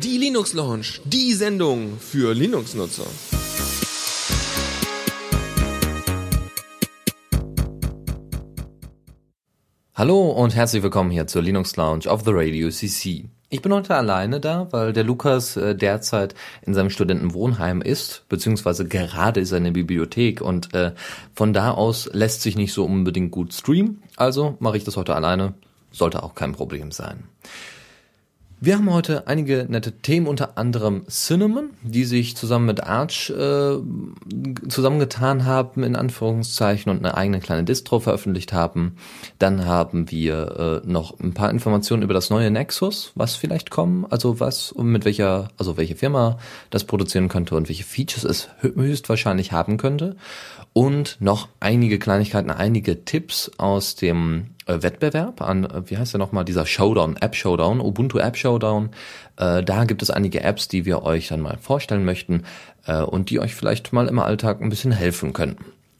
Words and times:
Die 0.00 0.18
Linux 0.18 0.52
Launch, 0.52 1.00
die 1.04 1.34
Sendung 1.34 1.98
für 1.98 2.32
Linux-Nutzer. 2.32 3.06
Hallo 9.94 10.30
und 10.30 10.54
herzlich 10.54 10.84
willkommen 10.84 11.10
hier 11.10 11.26
zur 11.26 11.42
Linux 11.42 11.74
Lounge 11.76 12.08
auf 12.08 12.22
The 12.24 12.30
Radio 12.32 12.70
CC. 12.70 13.24
Ich 13.50 13.62
bin 13.62 13.72
heute 13.72 13.96
alleine 13.96 14.38
da, 14.38 14.68
weil 14.70 14.92
der 14.92 15.02
Lukas 15.02 15.56
äh, 15.56 15.74
derzeit 15.74 16.34
in 16.62 16.74
seinem 16.74 16.90
Studentenwohnheim 16.90 17.82
ist, 17.82 18.24
beziehungsweise 18.28 18.86
gerade 18.86 19.40
ist 19.40 19.50
er 19.50 19.58
in 19.58 19.64
der 19.64 19.70
Bibliothek 19.72 20.42
und 20.42 20.74
äh, 20.74 20.92
von 21.34 21.52
da 21.52 21.72
aus 21.72 22.08
lässt 22.12 22.42
sich 22.42 22.56
nicht 22.56 22.72
so 22.72 22.84
unbedingt 22.84 23.32
gut 23.32 23.52
streamen. 23.52 24.02
Also 24.16 24.56
mache 24.60 24.76
ich 24.76 24.84
das 24.84 24.96
heute 24.96 25.16
alleine, 25.16 25.54
sollte 25.90 26.22
auch 26.22 26.34
kein 26.34 26.52
Problem 26.52 26.90
sein. 26.92 27.24
Wir 28.60 28.74
haben 28.74 28.92
heute 28.92 29.28
einige 29.28 29.66
nette 29.68 29.92
Themen, 29.92 30.26
unter 30.26 30.58
anderem 30.58 31.06
Cinnamon, 31.08 31.70
die 31.82 32.04
sich 32.04 32.36
zusammen 32.36 32.66
mit 32.66 32.82
Arch 32.82 33.30
äh, 33.30 33.76
zusammengetan 34.68 35.44
haben, 35.44 35.84
in 35.84 35.94
Anführungszeichen, 35.94 36.90
und 36.90 36.98
eine 36.98 37.16
eigene 37.16 37.38
kleine 37.38 37.62
Distro 37.62 38.00
veröffentlicht 38.00 38.52
haben. 38.52 38.96
Dann 39.38 39.64
haben 39.64 40.10
wir 40.10 40.82
äh, 40.84 40.90
noch 40.90 41.20
ein 41.20 41.34
paar 41.34 41.50
Informationen 41.50 42.02
über 42.02 42.14
das 42.14 42.30
neue 42.30 42.50
Nexus, 42.50 43.12
was 43.14 43.36
vielleicht 43.36 43.70
kommen, 43.70 44.06
also 44.10 44.40
was 44.40 44.72
und 44.72 44.88
mit 44.88 45.04
welcher, 45.04 45.50
also 45.56 45.76
welche 45.76 45.94
Firma 45.94 46.38
das 46.70 46.82
produzieren 46.82 47.28
könnte 47.28 47.54
und 47.54 47.68
welche 47.68 47.84
Features 47.84 48.24
es 48.24 48.48
höchstwahrscheinlich 48.60 49.52
haben 49.52 49.76
könnte. 49.76 50.16
Und 50.72 51.16
noch 51.20 51.48
einige 51.60 52.00
Kleinigkeiten, 52.00 52.50
einige 52.50 53.04
Tipps 53.04 53.52
aus 53.56 53.94
dem 53.94 54.48
Wettbewerb 54.68 55.40
an, 55.42 55.64
äh, 55.64 55.90
wie 55.90 55.98
heißt 55.98 56.14
der 56.14 56.18
nochmal, 56.18 56.44
dieser 56.44 56.66
Showdown, 56.66 57.16
App 57.16 57.34
Showdown, 57.34 57.80
Ubuntu 57.80 58.18
App 58.18 58.36
Showdown. 58.36 58.90
Äh, 59.36 59.62
da 59.62 59.84
gibt 59.84 60.02
es 60.02 60.10
einige 60.10 60.42
Apps, 60.42 60.68
die 60.68 60.84
wir 60.84 61.02
euch 61.02 61.28
dann 61.28 61.40
mal 61.40 61.58
vorstellen 61.58 62.04
möchten 62.04 62.44
äh, 62.86 63.00
und 63.00 63.30
die 63.30 63.40
euch 63.40 63.54
vielleicht 63.54 63.92
mal 63.92 64.08
im 64.08 64.18
Alltag 64.18 64.60
ein 64.60 64.68
bisschen 64.68 64.92
helfen 64.92 65.32
können. 65.32 65.56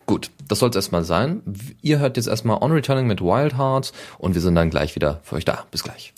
Gut, 0.06 0.30
das 0.48 0.60
soll 0.60 0.70
es 0.70 0.76
erstmal 0.76 1.04
sein. 1.04 1.42
Ihr 1.82 1.98
hört 1.98 2.16
jetzt 2.16 2.28
erstmal 2.28 2.62
On 2.62 2.72
Returning 2.72 3.06
mit 3.06 3.20
Wild 3.20 3.58
Hearts 3.58 3.92
und 4.16 4.34
wir 4.34 4.40
sind 4.40 4.54
dann 4.54 4.70
gleich 4.70 4.94
wieder 4.94 5.20
für 5.22 5.36
euch 5.36 5.44
da. 5.44 5.66
Bis 5.70 5.82
gleich. 5.84 6.14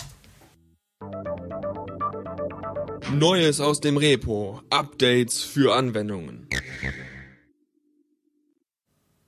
Neues 3.13 3.61
aus 3.61 3.81
dem 3.81 3.97
Repo, 3.97 4.61
Updates 4.71 5.43
für 5.43 5.75
Anwendungen. 5.75 6.47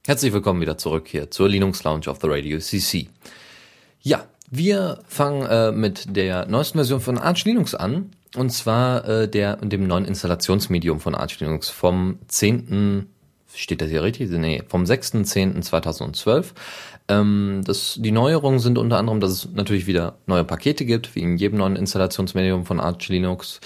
Herzlich 0.05 0.33
willkommen 0.33 0.61
wieder 0.61 0.77
zurück 0.79 1.07
hier 1.07 1.31
zur 1.31 1.49
Linux 1.49 1.85
Lounge 1.85 2.09
of 2.09 2.19
the 2.21 2.27
Radio 2.29 2.59
CC. 2.59 3.07
Ja, 4.01 4.25
wir 4.51 4.99
fangen 5.07 5.47
äh, 5.47 5.71
mit 5.71 6.17
der 6.17 6.47
neuesten 6.47 6.79
Version 6.79 7.01
von 7.01 7.19
Arch 7.19 7.45
Linux 7.45 7.77
an. 7.77 8.11
Und 8.35 8.51
zwar 8.51 9.09
äh, 9.09 9.29
der, 9.29 9.59
dem 9.59 9.87
neuen 9.87 10.05
Installationsmedium 10.05 10.99
von 10.99 11.15
Arch 11.15 11.39
Linux 11.39 11.71
vom 11.71 12.19
10. 12.27 13.07
Steht 13.55 13.81
das 13.81 13.91
hier 13.91 14.03
richtig? 14.03 14.29
Nee, 14.31 14.65
vom 14.67 14.83
6.10.2012. 14.83 16.47
Ähm, 17.07 17.63
das, 17.65 17.97
die 18.01 18.11
Neuerungen 18.11 18.59
sind 18.59 18.79
unter 18.79 18.99
anderem, 18.99 19.21
dass 19.21 19.31
es 19.31 19.49
natürlich 19.53 19.87
wieder 19.87 20.19
neue 20.27 20.43
Pakete 20.43 20.85
gibt, 20.85 21.15
wie 21.15 21.21
in 21.21 21.37
jedem 21.37 21.59
neuen 21.59 21.77
Installationsmedium 21.77 22.67
von 22.67 22.81
Arch 22.81 23.09
Linux. 23.09 23.61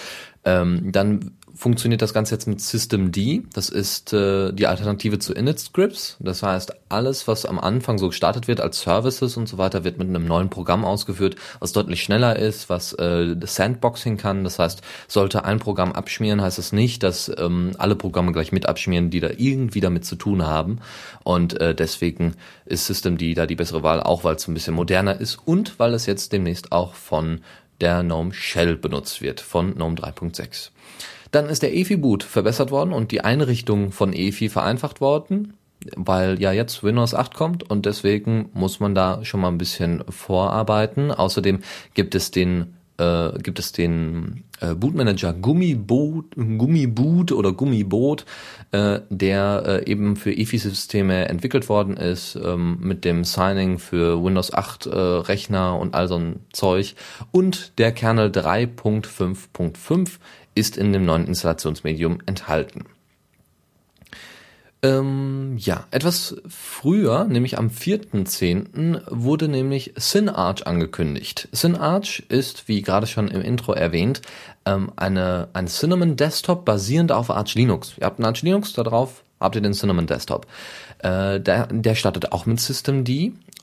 Ähm, 0.44 0.92
dann 0.92 1.32
funktioniert 1.56 2.02
das 2.02 2.12
Ganze 2.12 2.34
jetzt 2.34 2.46
mit 2.46 2.60
Systemd. 2.60 3.16
Das 3.54 3.70
ist 3.70 4.12
äh, 4.12 4.52
die 4.52 4.66
Alternative 4.66 5.18
zu 5.18 5.32
Init-Scripts. 5.32 6.16
Das 6.20 6.42
heißt, 6.42 6.74
alles, 6.90 7.26
was 7.26 7.46
am 7.46 7.58
Anfang 7.58 7.98
so 7.98 8.08
gestartet 8.08 8.46
wird 8.46 8.60
als 8.60 8.80
Services 8.80 9.36
und 9.36 9.48
so 9.48 9.56
weiter, 9.56 9.82
wird 9.82 9.98
mit 9.98 10.08
einem 10.08 10.26
neuen 10.26 10.50
Programm 10.50 10.84
ausgeführt, 10.84 11.36
was 11.58 11.72
deutlich 11.72 12.02
schneller 12.02 12.36
ist, 12.36 12.68
was 12.68 12.92
äh, 12.94 13.34
Sandboxing 13.40 14.18
kann. 14.18 14.44
Das 14.44 14.58
heißt, 14.58 14.82
sollte 15.08 15.44
ein 15.44 15.58
Programm 15.58 15.92
abschmieren, 15.92 16.42
heißt 16.42 16.58
das 16.58 16.72
nicht, 16.72 17.02
dass 17.02 17.32
ähm, 17.38 17.72
alle 17.78 17.96
Programme 17.96 18.32
gleich 18.32 18.52
mit 18.52 18.68
abschmieren, 18.68 19.10
die 19.10 19.20
da 19.20 19.30
irgendwie 19.36 19.80
damit 19.80 20.04
zu 20.04 20.16
tun 20.16 20.46
haben. 20.46 20.80
Und 21.24 21.58
äh, 21.60 21.74
deswegen 21.74 22.34
ist 22.66 22.86
Systemd 22.86 23.16
da 23.36 23.46
die 23.46 23.56
bessere 23.56 23.82
Wahl, 23.82 24.02
auch 24.02 24.24
weil 24.24 24.36
es 24.36 24.46
ein 24.46 24.54
bisschen 24.54 24.74
moderner 24.74 25.18
ist 25.18 25.36
und 25.46 25.78
weil 25.78 25.94
es 25.94 26.04
jetzt 26.04 26.32
demnächst 26.32 26.70
auch 26.70 26.94
von 26.94 27.40
der 27.80 28.02
GNOME 28.02 28.32
Shell 28.32 28.76
benutzt 28.76 29.22
wird, 29.22 29.40
von 29.40 29.74
GNOME 29.74 29.96
3.6. 29.96 30.70
Dann 31.36 31.50
ist 31.50 31.62
der 31.62 31.76
EFI-Boot 31.76 32.22
verbessert 32.22 32.70
worden 32.70 32.94
und 32.94 33.12
die 33.12 33.20
Einrichtung 33.20 33.92
von 33.92 34.14
EFI 34.14 34.48
vereinfacht 34.48 35.02
worden, 35.02 35.52
weil 35.94 36.40
ja 36.40 36.50
jetzt 36.50 36.82
Windows 36.82 37.12
8 37.12 37.34
kommt 37.34 37.62
und 37.68 37.84
deswegen 37.84 38.48
muss 38.54 38.80
man 38.80 38.94
da 38.94 39.22
schon 39.22 39.40
mal 39.40 39.48
ein 39.48 39.58
bisschen 39.58 40.02
vorarbeiten. 40.08 41.10
Außerdem 41.12 41.58
gibt 41.92 42.14
es 42.14 42.30
den 42.30 42.72
äh, 42.96 43.32
gibt 43.42 43.58
es 43.58 43.72
den 43.72 44.44
äh, 44.62 44.74
Bootmanager 44.74 45.34
Gummiboot, 45.34 46.34
Gummiboot 46.36 47.32
oder 47.32 47.52
Gummiboot, 47.52 48.24
äh, 48.72 49.00
der 49.10 49.82
äh, 49.84 49.90
eben 49.90 50.16
für 50.16 50.32
EFI-Systeme 50.32 51.28
entwickelt 51.28 51.68
worden 51.68 51.98
ist, 51.98 52.36
ähm, 52.42 52.78
mit 52.80 53.04
dem 53.04 53.24
Signing 53.24 53.78
für 53.78 54.24
Windows 54.24 54.54
8 54.54 54.86
äh, 54.86 54.96
Rechner 54.96 55.78
und 55.78 55.94
all 55.94 56.08
so 56.08 56.16
ein 56.16 56.36
Zeug. 56.54 56.94
Und 57.30 57.78
der 57.78 57.92
Kernel 57.92 58.30
3.5.5 58.30 60.12
ist 60.56 60.76
in 60.76 60.92
dem 60.92 61.04
neuen 61.04 61.26
Installationsmedium 61.26 62.18
enthalten. 62.26 62.86
Ähm, 64.82 65.56
ja, 65.58 65.86
etwas 65.90 66.36
früher, 66.48 67.24
nämlich 67.24 67.58
am 67.58 67.68
4.10., 67.68 69.02
wurde 69.08 69.48
nämlich 69.48 69.94
SynArch 69.96 70.66
angekündigt. 70.66 71.48
SynArch 71.52 72.24
ist, 72.28 72.68
wie 72.68 72.82
gerade 72.82 73.06
schon 73.06 73.28
im 73.28 73.40
Intro 73.40 73.72
erwähnt, 73.72 74.22
ähm, 74.64 74.92
eine, 74.96 75.48
ein 75.54 75.66
Cinnamon 75.66 76.16
Desktop 76.16 76.64
basierend 76.64 77.10
auf 77.10 77.30
Arch 77.30 77.54
Linux. 77.54 77.94
Ihr 77.98 78.06
habt 78.06 78.18
einen 78.18 78.26
Arch 78.26 78.42
Linux, 78.42 78.74
da 78.74 78.82
drauf 78.82 79.24
habt 79.40 79.54
ihr 79.54 79.62
den 79.62 79.72
Cinnamon 79.72 80.06
Desktop. 80.06 80.46
Äh, 80.98 81.40
der, 81.40 81.66
der 81.66 81.94
startet 81.94 82.32
auch 82.32 82.46
mit 82.46 82.60
Systemd 82.60 83.08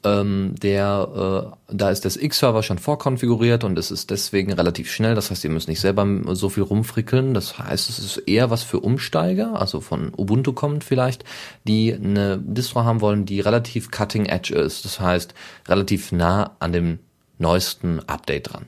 ähm, 0.03 0.55
der, 0.61 1.53
äh, 1.69 1.75
da 1.75 1.89
ist 1.89 2.05
das 2.05 2.17
X-Server 2.17 2.63
schon 2.63 2.79
vorkonfiguriert 2.79 3.63
und 3.63 3.77
es 3.77 3.91
ist 3.91 4.09
deswegen 4.09 4.53
relativ 4.53 4.91
schnell. 4.91 5.15
Das 5.15 5.31
heißt, 5.31 5.43
ihr 5.43 5.49
müsst 5.49 5.67
nicht 5.67 5.79
selber 5.79 6.05
so 6.35 6.49
viel 6.49 6.63
rumfrickeln. 6.63 7.33
Das 7.33 7.57
heißt, 7.57 7.89
es 7.89 7.99
ist 7.99 8.17
eher 8.17 8.49
was 8.49 8.63
für 8.63 8.79
Umsteiger, 8.79 9.59
also 9.59 9.81
von 9.81 10.11
Ubuntu 10.15 10.53
kommt 10.53 10.83
vielleicht, 10.83 11.23
die 11.65 11.93
eine 11.93 12.37
Distro 12.37 12.83
haben 12.83 13.01
wollen, 13.01 13.25
die 13.25 13.39
relativ 13.39 13.91
cutting 13.91 14.25
edge 14.25 14.53
ist. 14.53 14.85
Das 14.85 14.99
heißt, 14.99 15.33
relativ 15.67 16.11
nah 16.11 16.55
an 16.59 16.73
dem 16.73 16.99
neuesten 17.37 17.99
Update 18.07 18.53
dran. 18.53 18.65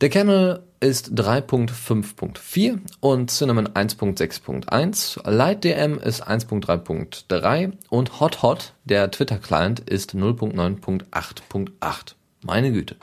Der 0.00 0.08
Kernel 0.08 0.64
ist 0.80 1.12
3.5.4 1.12 2.80
und 2.98 3.30
Cinnamon 3.30 3.68
1.6.1. 3.68 5.30
LightDM 5.30 5.98
ist 5.98 6.26
1.3.3 6.26 7.72
und 7.90 8.20
HotHot, 8.20 8.72
der 8.84 9.12
Twitter-Client, 9.12 9.80
ist 9.80 10.14
0.9.8.8. 10.14 12.14
Meine 12.42 12.72
Güte. 12.72 12.96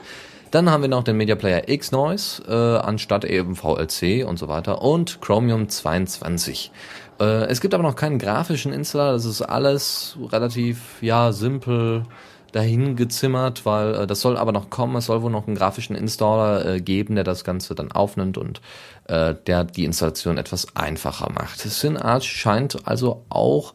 Dann 0.51 0.69
haben 0.69 0.81
wir 0.81 0.89
noch 0.89 1.05
den 1.05 1.15
Media 1.15 1.35
Player 1.35 1.61
Xnoise 1.61 2.43
äh, 2.45 2.85
anstatt 2.85 3.23
eben 3.23 3.55
VLC 3.55 4.27
und 4.27 4.37
so 4.37 4.49
weiter 4.49 4.81
und 4.81 5.21
Chromium 5.21 5.69
22. 5.69 6.71
Äh, 7.21 7.45
es 7.45 7.61
gibt 7.61 7.73
aber 7.73 7.83
noch 7.83 7.95
keinen 7.95 8.19
grafischen 8.19 8.73
Installer, 8.73 9.13
das 9.13 9.23
ist 9.23 9.41
alles 9.41 10.17
relativ 10.29 11.01
ja 11.01 11.31
simpel 11.31 12.03
dahin 12.51 12.95
gezimmert, 12.95 13.65
weil 13.65 13.95
äh, 13.95 14.07
das 14.07 14.21
soll 14.21 14.37
aber 14.37 14.51
noch 14.51 14.69
kommen. 14.69 14.95
Es 14.95 15.05
soll 15.05 15.21
wohl 15.21 15.31
noch 15.31 15.47
einen 15.47 15.55
grafischen 15.55 15.95
Installer 15.95 16.65
äh, 16.65 16.81
geben, 16.81 17.15
der 17.15 17.23
das 17.23 17.43
Ganze 17.43 17.75
dann 17.75 17.91
aufnimmt 17.91 18.37
und 18.37 18.61
äh, 19.07 19.35
der 19.47 19.63
die 19.63 19.85
Installation 19.85 20.37
etwas 20.37 20.75
einfacher 20.75 21.31
macht. 21.31 21.59
SynArch 21.59 22.25
scheint 22.25 22.87
also 22.87 23.25
auch 23.29 23.73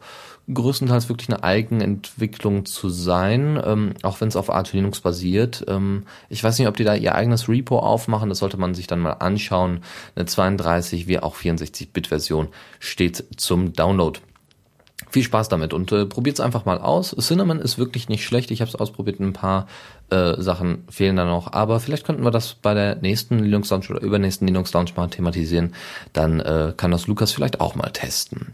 größtenteils 0.53 1.09
wirklich 1.09 1.29
eine 1.29 1.43
Eigenentwicklung 1.43 2.65
zu 2.65 2.89
sein, 2.89 3.61
ähm, 3.63 3.93
auch 4.03 4.21
wenn 4.21 4.29
es 4.29 4.37
auf 4.37 4.49
Arch 4.49 4.73
Linux 4.73 5.01
basiert. 5.01 5.65
Ähm, 5.67 6.05
ich 6.29 6.43
weiß 6.43 6.57
nicht, 6.57 6.67
ob 6.67 6.77
die 6.77 6.85
da 6.85 6.95
ihr 6.95 7.15
eigenes 7.15 7.49
Repo 7.49 7.79
aufmachen, 7.79 8.29
das 8.29 8.39
sollte 8.39 8.57
man 8.57 8.73
sich 8.73 8.87
dann 8.87 8.99
mal 8.99 9.13
anschauen. 9.13 9.81
Eine 10.15 10.25
32 10.25 11.07
wie 11.07 11.19
auch 11.19 11.35
64-Bit-Version 11.35 12.47
steht 12.79 13.25
zum 13.35 13.73
Download. 13.73 14.19
Viel 15.09 15.23
Spaß 15.23 15.47
damit 15.49 15.73
und 15.73 15.91
äh, 15.91 16.05
probiert 16.05 16.37
es 16.37 16.39
einfach 16.39 16.65
mal 16.65 16.79
aus. 16.79 17.15
Cinnamon 17.19 17.59
ist 17.59 17.77
wirklich 17.77 18.09
nicht 18.09 18.25
schlecht. 18.25 18.51
Ich 18.51 18.61
habe 18.61 18.69
es 18.69 18.75
ausprobiert. 18.75 19.19
Ein 19.19 19.33
paar 19.33 19.67
äh, 20.09 20.41
Sachen 20.41 20.83
fehlen 20.89 21.15
da 21.15 21.25
noch, 21.25 21.53
aber 21.53 21.79
vielleicht 21.79 22.05
könnten 22.05 22.23
wir 22.23 22.31
das 22.31 22.55
bei 22.55 22.73
der 22.73 22.97
nächsten 22.97 23.39
Linux 23.39 23.69
Launch 23.69 23.89
oder 23.89 24.01
übernächsten 24.01 24.47
Linux 24.47 24.73
Launch 24.73 24.95
mal 24.95 25.07
thematisieren. 25.07 25.73
Dann 26.13 26.39
äh, 26.39 26.73
kann 26.75 26.91
das 26.91 27.07
Lukas 27.07 27.31
vielleicht 27.31 27.61
auch 27.61 27.75
mal 27.75 27.89
testen. 27.91 28.53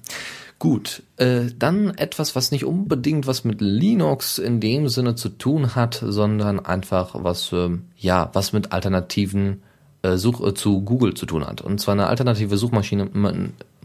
Gut, 0.59 1.03
äh, 1.17 1.47
dann 1.57 1.89
etwas, 1.97 2.35
was 2.35 2.51
nicht 2.51 2.63
unbedingt 2.63 3.27
was 3.27 3.44
mit 3.44 3.59
Linux 3.59 4.38
in 4.38 4.61
dem 4.61 4.88
Sinne 4.88 5.15
zu 5.15 5.29
tun 5.29 5.75
hat, 5.75 6.01
sondern 6.05 6.65
einfach 6.65 7.15
was, 7.15 7.51
äh, 7.51 7.69
ja, 7.97 8.29
was 8.31 8.53
mit 8.53 8.71
alternativen 8.71 9.61
äh, 10.03 10.15
Such 10.17 10.41
äh, 10.41 10.53
zu 10.53 10.81
Google 10.81 11.15
zu 11.15 11.25
tun 11.25 11.45
hat. 11.45 11.61
Und 11.61 11.79
zwar 11.81 11.94
eine 11.94 12.07
alternative 12.07 12.57
Suchmaschine, 12.57 13.09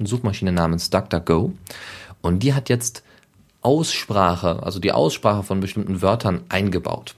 Suchmaschine 0.03 0.53
namens 0.53 0.91
DuckDuckGo. 0.91 1.53
Und 2.23 2.43
die 2.43 2.55
hat 2.55 2.69
jetzt 2.69 3.03
Aussprache, 3.61 4.63
also 4.63 4.79
die 4.79 4.93
Aussprache 4.93 5.43
von 5.43 5.61
bestimmten 5.61 6.03
Wörtern 6.03 6.43
eingebaut. 6.49 7.15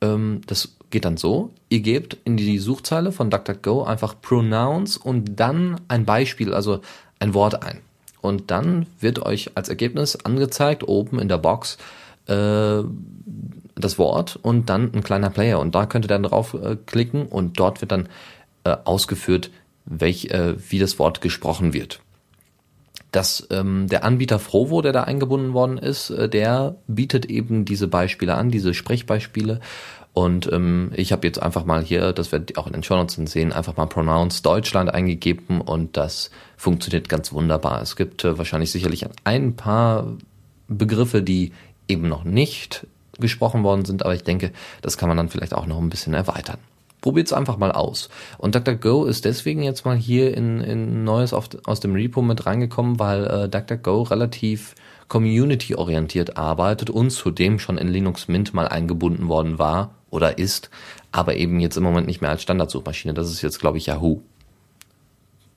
Ähm, 0.00 0.40
das 0.46 0.76
geht 0.90 1.04
dann 1.04 1.16
so, 1.16 1.50
ihr 1.68 1.80
gebt 1.80 2.16
in 2.24 2.36
die 2.36 2.58
Suchzeile 2.58 3.12
von 3.12 3.30
DuckDuckGo 3.30 3.84
einfach 3.84 4.14
Pronouns 4.20 4.96
und 4.96 5.40
dann 5.40 5.80
ein 5.88 6.04
Beispiel, 6.04 6.54
also 6.54 6.80
ein 7.18 7.34
Wort 7.34 7.62
ein. 7.62 7.80
Und 8.20 8.50
dann 8.50 8.86
wird 9.00 9.18
euch 9.18 9.50
als 9.54 9.68
Ergebnis 9.68 10.16
angezeigt, 10.16 10.86
oben 10.88 11.18
in 11.18 11.28
der 11.28 11.38
Box, 11.38 11.76
äh, 12.26 12.82
das 13.74 13.98
Wort 13.98 14.38
und 14.40 14.70
dann 14.70 14.92
ein 14.94 15.02
kleiner 15.02 15.30
Player. 15.30 15.58
Und 15.58 15.74
da 15.74 15.86
könnt 15.86 16.04
ihr 16.04 16.08
dann 16.08 16.22
drauf 16.22 16.54
äh, 16.54 16.76
und 17.30 17.58
dort 17.58 17.80
wird 17.80 17.92
dann 17.92 18.08
äh, 18.64 18.76
ausgeführt, 18.84 19.50
welch, 19.84 20.26
äh, 20.26 20.54
wie 20.70 20.78
das 20.78 20.98
Wort 20.98 21.20
gesprochen 21.20 21.74
wird. 21.74 22.00
Das, 23.14 23.46
ähm, 23.50 23.86
der 23.86 24.02
Anbieter 24.02 24.40
Frovo, 24.40 24.82
der 24.82 24.92
da 24.92 25.04
eingebunden 25.04 25.52
worden 25.52 25.78
ist, 25.78 26.10
äh, 26.10 26.28
der 26.28 26.74
bietet 26.88 27.26
eben 27.26 27.64
diese 27.64 27.86
Beispiele 27.86 28.34
an, 28.34 28.50
diese 28.50 28.74
Sprechbeispiele 28.74 29.60
und 30.14 30.50
ähm, 30.52 30.92
ich 30.94 31.12
habe 31.12 31.26
jetzt 31.26 31.42
einfach 31.42 31.64
mal 31.64 31.82
hier, 31.82 32.12
das 32.12 32.30
wird 32.30 32.56
auch 32.56 32.68
in 32.68 32.72
den 32.72 32.84
Shownotes 32.84 33.18
sehen, 33.30 33.52
einfach 33.52 33.76
mal 33.76 33.86
Pronounce 33.86 34.42
Deutschland 34.42 34.94
eingegeben 34.94 35.60
und 35.60 35.96
das 35.96 36.30
funktioniert 36.56 37.08
ganz 37.08 37.32
wunderbar. 37.32 37.82
Es 37.82 37.96
gibt 37.96 38.24
äh, 38.24 38.38
wahrscheinlich 38.38 38.70
sicherlich 38.70 39.04
ein 39.24 39.56
paar 39.56 40.06
Begriffe, 40.68 41.20
die 41.20 41.52
eben 41.88 42.08
noch 42.08 42.22
nicht 42.22 42.86
gesprochen 43.18 43.64
worden 43.64 43.84
sind, 43.84 44.04
aber 44.04 44.14
ich 44.14 44.22
denke, 44.22 44.52
das 44.82 44.98
kann 44.98 45.08
man 45.08 45.16
dann 45.16 45.28
vielleicht 45.28 45.52
auch 45.52 45.66
noch 45.66 45.80
ein 45.80 45.90
bisschen 45.90 46.14
erweitern. 46.14 46.58
Probiert's 47.04 47.34
einfach 47.34 47.58
mal 47.58 47.70
aus. 47.70 48.08
Und 48.38 48.54
DuckDuckGo 48.54 49.04
ist 49.04 49.26
deswegen 49.26 49.62
jetzt 49.62 49.84
mal 49.84 49.94
hier 49.94 50.34
in, 50.34 50.62
in 50.62 51.04
Neues 51.04 51.34
auf, 51.34 51.50
aus 51.64 51.80
dem 51.80 51.92
Repo 51.92 52.22
mit 52.22 52.46
reingekommen, 52.46 52.98
weil 52.98 53.26
äh, 53.26 53.46
DuckDuckGo 53.46 54.04
relativ 54.04 54.74
community-orientiert 55.08 56.38
arbeitet 56.38 56.88
und 56.88 57.10
zudem 57.10 57.58
schon 57.58 57.76
in 57.76 57.88
Linux 57.88 58.26
Mint 58.26 58.54
mal 58.54 58.66
eingebunden 58.68 59.28
worden 59.28 59.58
war 59.58 59.90
oder 60.08 60.38
ist, 60.38 60.70
aber 61.12 61.36
eben 61.36 61.60
jetzt 61.60 61.76
im 61.76 61.82
Moment 61.82 62.06
nicht 62.06 62.22
mehr 62.22 62.30
als 62.30 62.40
Standardsuchmaschine. 62.40 63.12
Das 63.12 63.30
ist 63.30 63.42
jetzt, 63.42 63.60
glaube 63.60 63.76
ich, 63.76 63.84
Yahoo. 63.84 64.22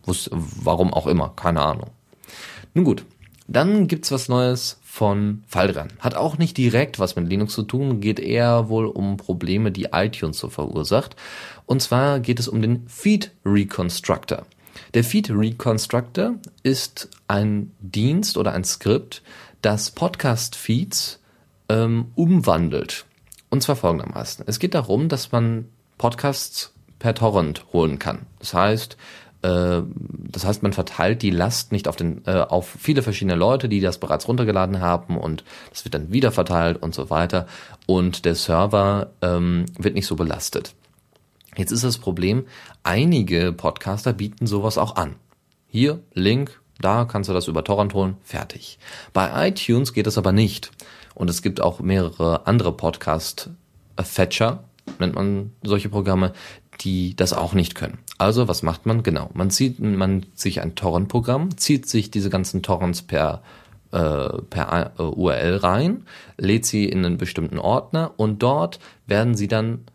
Wus 0.03 0.29
warum 0.33 0.93
auch 0.93 1.07
immer, 1.07 1.31
keine 1.33 1.61
Ahnung. 1.61 1.91
Nun 2.73 2.83
gut, 2.83 3.05
dann 3.47 3.87
gibt's 3.87 4.11
was 4.11 4.27
Neues 4.27 4.76
von 4.97 5.43
Faldran. 5.45 5.89
Hat 5.99 6.15
auch 6.15 6.39
nicht 6.39 6.57
direkt 6.57 6.97
was 6.97 7.15
mit 7.15 7.29
Linux 7.29 7.53
zu 7.53 7.61
tun, 7.61 8.01
geht 8.01 8.19
eher 8.19 8.67
wohl 8.67 8.87
um 8.87 9.15
Probleme, 9.15 9.71
die 9.71 9.89
iTunes 9.91 10.39
so 10.39 10.49
verursacht. 10.49 11.15
Und 11.67 11.83
zwar 11.83 12.19
geht 12.19 12.39
es 12.39 12.47
um 12.47 12.63
den 12.63 12.87
Feed 12.87 13.29
Reconstructor. 13.45 14.47
Der 14.95 15.03
Feed 15.03 15.29
Reconstructor 15.29 16.33
ist 16.63 17.11
ein 17.27 17.73
Dienst 17.79 18.37
oder 18.37 18.53
ein 18.53 18.63
Skript, 18.63 19.21
das 19.61 19.91
Podcast-Feeds 19.91 21.19
ähm, 21.69 22.07
umwandelt. 22.15 23.05
Und 23.51 23.61
zwar 23.61 23.75
folgendermaßen. 23.75 24.45
Es 24.47 24.57
geht 24.57 24.73
darum, 24.73 25.09
dass 25.09 25.31
man 25.31 25.65
Podcasts 25.99 26.73
per 26.97 27.13
Torrent 27.13 27.65
holen 27.71 27.99
kann. 27.99 28.25
Das 28.39 28.55
heißt, 28.55 28.97
das 29.41 30.45
heißt, 30.45 30.63
man 30.63 30.73
verteilt 30.73 31.21
die 31.21 31.29
Last 31.29 31.71
nicht 31.71 31.87
auf 31.87 31.95
den 31.95 32.25
äh, 32.25 32.41
auf 32.41 32.75
viele 32.79 33.01
verschiedene 33.03 33.35
Leute, 33.35 33.69
die 33.69 33.81
das 33.81 33.99
bereits 33.99 34.27
runtergeladen 34.27 34.81
haben 34.81 35.17
und 35.17 35.43
das 35.69 35.85
wird 35.85 35.93
dann 35.93 36.11
wieder 36.11 36.31
verteilt 36.31 36.81
und 36.81 36.95
so 36.95 37.09
weiter 37.09 37.47
und 37.85 38.25
der 38.25 38.35
Server 38.35 39.11
ähm, 39.21 39.65
wird 39.77 39.95
nicht 39.95 40.07
so 40.07 40.15
belastet. 40.15 40.73
Jetzt 41.55 41.71
ist 41.71 41.83
das 41.83 41.97
Problem, 41.97 42.45
einige 42.83 43.51
Podcaster 43.51 44.13
bieten 44.13 44.47
sowas 44.47 44.77
auch 44.77 44.95
an. 44.95 45.15
Hier 45.67 45.99
Link, 46.13 46.61
da 46.79 47.05
kannst 47.05 47.29
du 47.29 47.33
das 47.33 47.47
über 47.47 47.63
Torrent 47.63 47.93
holen, 47.93 48.17
fertig. 48.23 48.79
Bei 49.13 49.47
iTunes 49.47 49.93
geht 49.93 50.07
das 50.07 50.17
aber 50.17 50.31
nicht. 50.31 50.71
Und 51.15 51.29
es 51.31 51.41
gibt 51.41 51.61
auch 51.61 51.79
mehrere 51.79 52.45
andere 52.45 52.71
Podcast-Fetcher, 52.71 54.63
nennt 54.99 55.15
man 55.15 55.51
solche 55.63 55.89
Programme, 55.89 56.33
die 56.81 57.15
das 57.15 57.33
auch 57.33 57.53
nicht 57.53 57.75
können. 57.75 57.99
Also, 58.17 58.47
was 58.47 58.63
macht 58.63 58.85
man? 58.85 59.03
Genau. 59.03 59.29
Man 59.33 59.49
zieht 59.49 59.79
man 59.79 60.25
sich 60.33 60.61
ein 60.61 60.75
Torrent-Programm, 60.75 61.57
zieht 61.57 61.87
sich 61.87 62.11
diese 62.11 62.29
ganzen 62.29 62.63
Torrents 62.63 63.01
per 63.01 63.41
äh, 63.91 64.41
per 64.49 64.91
äh, 64.97 65.01
URL 65.01 65.57
rein, 65.57 66.05
lädt 66.37 66.65
sie 66.65 66.85
in 66.85 67.05
einen 67.05 67.17
bestimmten 67.17 67.57
Ordner 67.57 68.11
und 68.17 68.43
dort 68.43 68.79
werden 69.05 69.35
sie 69.35 69.47
dann 69.47 69.85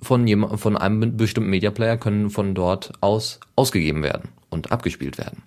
von 0.00 0.26
jemand, 0.26 0.58
von 0.58 0.78
einem 0.78 1.18
bestimmten 1.18 1.50
Media 1.50 1.70
Player 1.70 1.98
können 1.98 2.30
von 2.30 2.54
dort 2.54 2.92
aus 3.02 3.40
ausgegeben 3.56 4.02
werden 4.02 4.30
und 4.50 4.72
abgespielt 4.72 5.16
werden. 5.16 5.42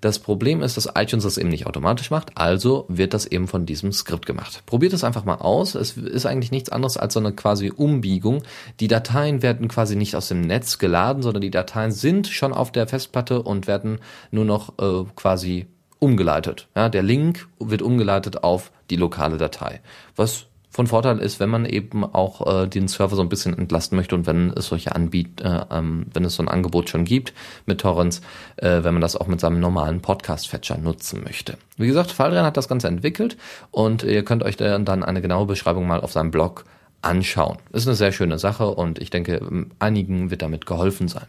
Das 0.00 0.18
Problem 0.18 0.62
ist, 0.62 0.76
dass 0.76 0.88
iTunes 0.94 1.24
das 1.24 1.38
eben 1.38 1.48
nicht 1.48 1.66
automatisch 1.66 2.10
macht, 2.10 2.36
also 2.36 2.86
wird 2.88 3.12
das 3.12 3.26
eben 3.26 3.48
von 3.48 3.66
diesem 3.66 3.92
Skript 3.92 4.26
gemacht. 4.26 4.62
Probiert 4.66 4.92
es 4.92 5.04
einfach 5.04 5.24
mal 5.24 5.36
aus. 5.36 5.74
Es 5.74 5.96
ist 5.96 6.26
eigentlich 6.26 6.50
nichts 6.50 6.70
anderes 6.70 6.96
als 6.96 7.14
so 7.14 7.20
eine 7.20 7.32
quasi 7.32 7.70
Umbiegung. 7.70 8.42
Die 8.80 8.88
Dateien 8.88 9.42
werden 9.42 9.68
quasi 9.68 9.96
nicht 9.96 10.16
aus 10.16 10.28
dem 10.28 10.40
Netz 10.40 10.78
geladen, 10.78 11.22
sondern 11.22 11.42
die 11.42 11.50
Dateien 11.50 11.92
sind 11.92 12.28
schon 12.28 12.52
auf 12.52 12.72
der 12.72 12.86
Festplatte 12.86 13.42
und 13.42 13.66
werden 13.66 13.98
nur 14.30 14.44
noch 14.44 14.78
äh, 14.78 15.04
quasi 15.16 15.66
umgeleitet. 15.98 16.68
Ja, 16.76 16.88
der 16.88 17.02
Link 17.02 17.48
wird 17.58 17.82
umgeleitet 17.82 18.44
auf 18.44 18.72
die 18.90 18.96
lokale 18.96 19.38
Datei, 19.38 19.80
was 20.16 20.46
von 20.74 20.88
Vorteil 20.88 21.20
ist, 21.20 21.38
wenn 21.38 21.50
man 21.50 21.66
eben 21.66 22.02
auch 22.02 22.64
äh, 22.64 22.66
den 22.66 22.88
Server 22.88 23.14
so 23.14 23.22
ein 23.22 23.28
bisschen 23.28 23.56
entlasten 23.56 23.94
möchte 23.94 24.16
und 24.16 24.26
wenn 24.26 24.50
es 24.50 24.66
solche 24.66 24.92
Anbiet, 24.92 25.40
äh, 25.40 25.60
ähm, 25.70 26.06
wenn 26.12 26.24
es 26.24 26.34
so 26.34 26.42
ein 26.42 26.48
Angebot 26.48 26.90
schon 26.90 27.04
gibt 27.04 27.32
mit 27.64 27.80
Torrents, 27.80 28.22
äh, 28.56 28.82
wenn 28.82 28.92
man 28.92 29.00
das 29.00 29.14
auch 29.14 29.28
mit 29.28 29.38
seinem 29.38 29.60
normalen 29.60 30.00
Podcast-Fetcher 30.00 30.76
nutzen 30.78 31.22
möchte. 31.22 31.58
Wie 31.76 31.86
gesagt, 31.86 32.10
Faldrian 32.10 32.44
hat 32.44 32.56
das 32.56 32.66
Ganze 32.66 32.88
entwickelt 32.88 33.36
und 33.70 34.02
ihr 34.02 34.24
könnt 34.24 34.42
euch 34.42 34.56
dann 34.56 35.04
eine 35.04 35.22
genaue 35.22 35.46
Beschreibung 35.46 35.86
mal 35.86 36.00
auf 36.00 36.10
seinem 36.10 36.32
Blog 36.32 36.64
anschauen. 37.02 37.58
Ist 37.72 37.86
eine 37.86 37.94
sehr 37.94 38.10
schöne 38.10 38.40
Sache 38.40 38.66
und 38.66 38.98
ich 38.98 39.10
denke, 39.10 39.68
einigen 39.78 40.32
wird 40.32 40.42
damit 40.42 40.66
geholfen 40.66 41.06
sein. 41.06 41.26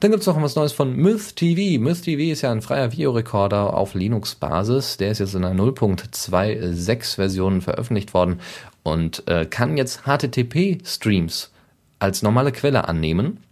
Dann 0.00 0.12
gibt's 0.12 0.26
noch 0.26 0.40
was 0.40 0.56
Neues 0.56 0.72
von 0.72 0.96
Myth 0.96 1.36
TV. 1.36 1.78
Myth 1.78 2.04
TV 2.04 2.32
ist 2.32 2.40
ja 2.40 2.50
ein 2.50 2.62
freier 2.62 2.90
Videorekorder 2.90 3.74
auf 3.74 3.92
Linux-Basis. 3.92 4.96
Der 4.96 5.10
ist 5.10 5.18
jetzt 5.18 5.34
in 5.34 5.44
einer 5.44 5.62
0.26 5.62 7.16
Version 7.16 7.60
veröffentlicht 7.60 8.14
worden 8.14 8.40
und 8.82 9.28
äh, 9.28 9.44
kann 9.44 9.76
jetzt 9.76 10.04
HTTP-Streams 10.06 11.50
als 11.98 12.22
normale 12.22 12.50
Quelle 12.50 12.88
annehmen. 12.88 13.44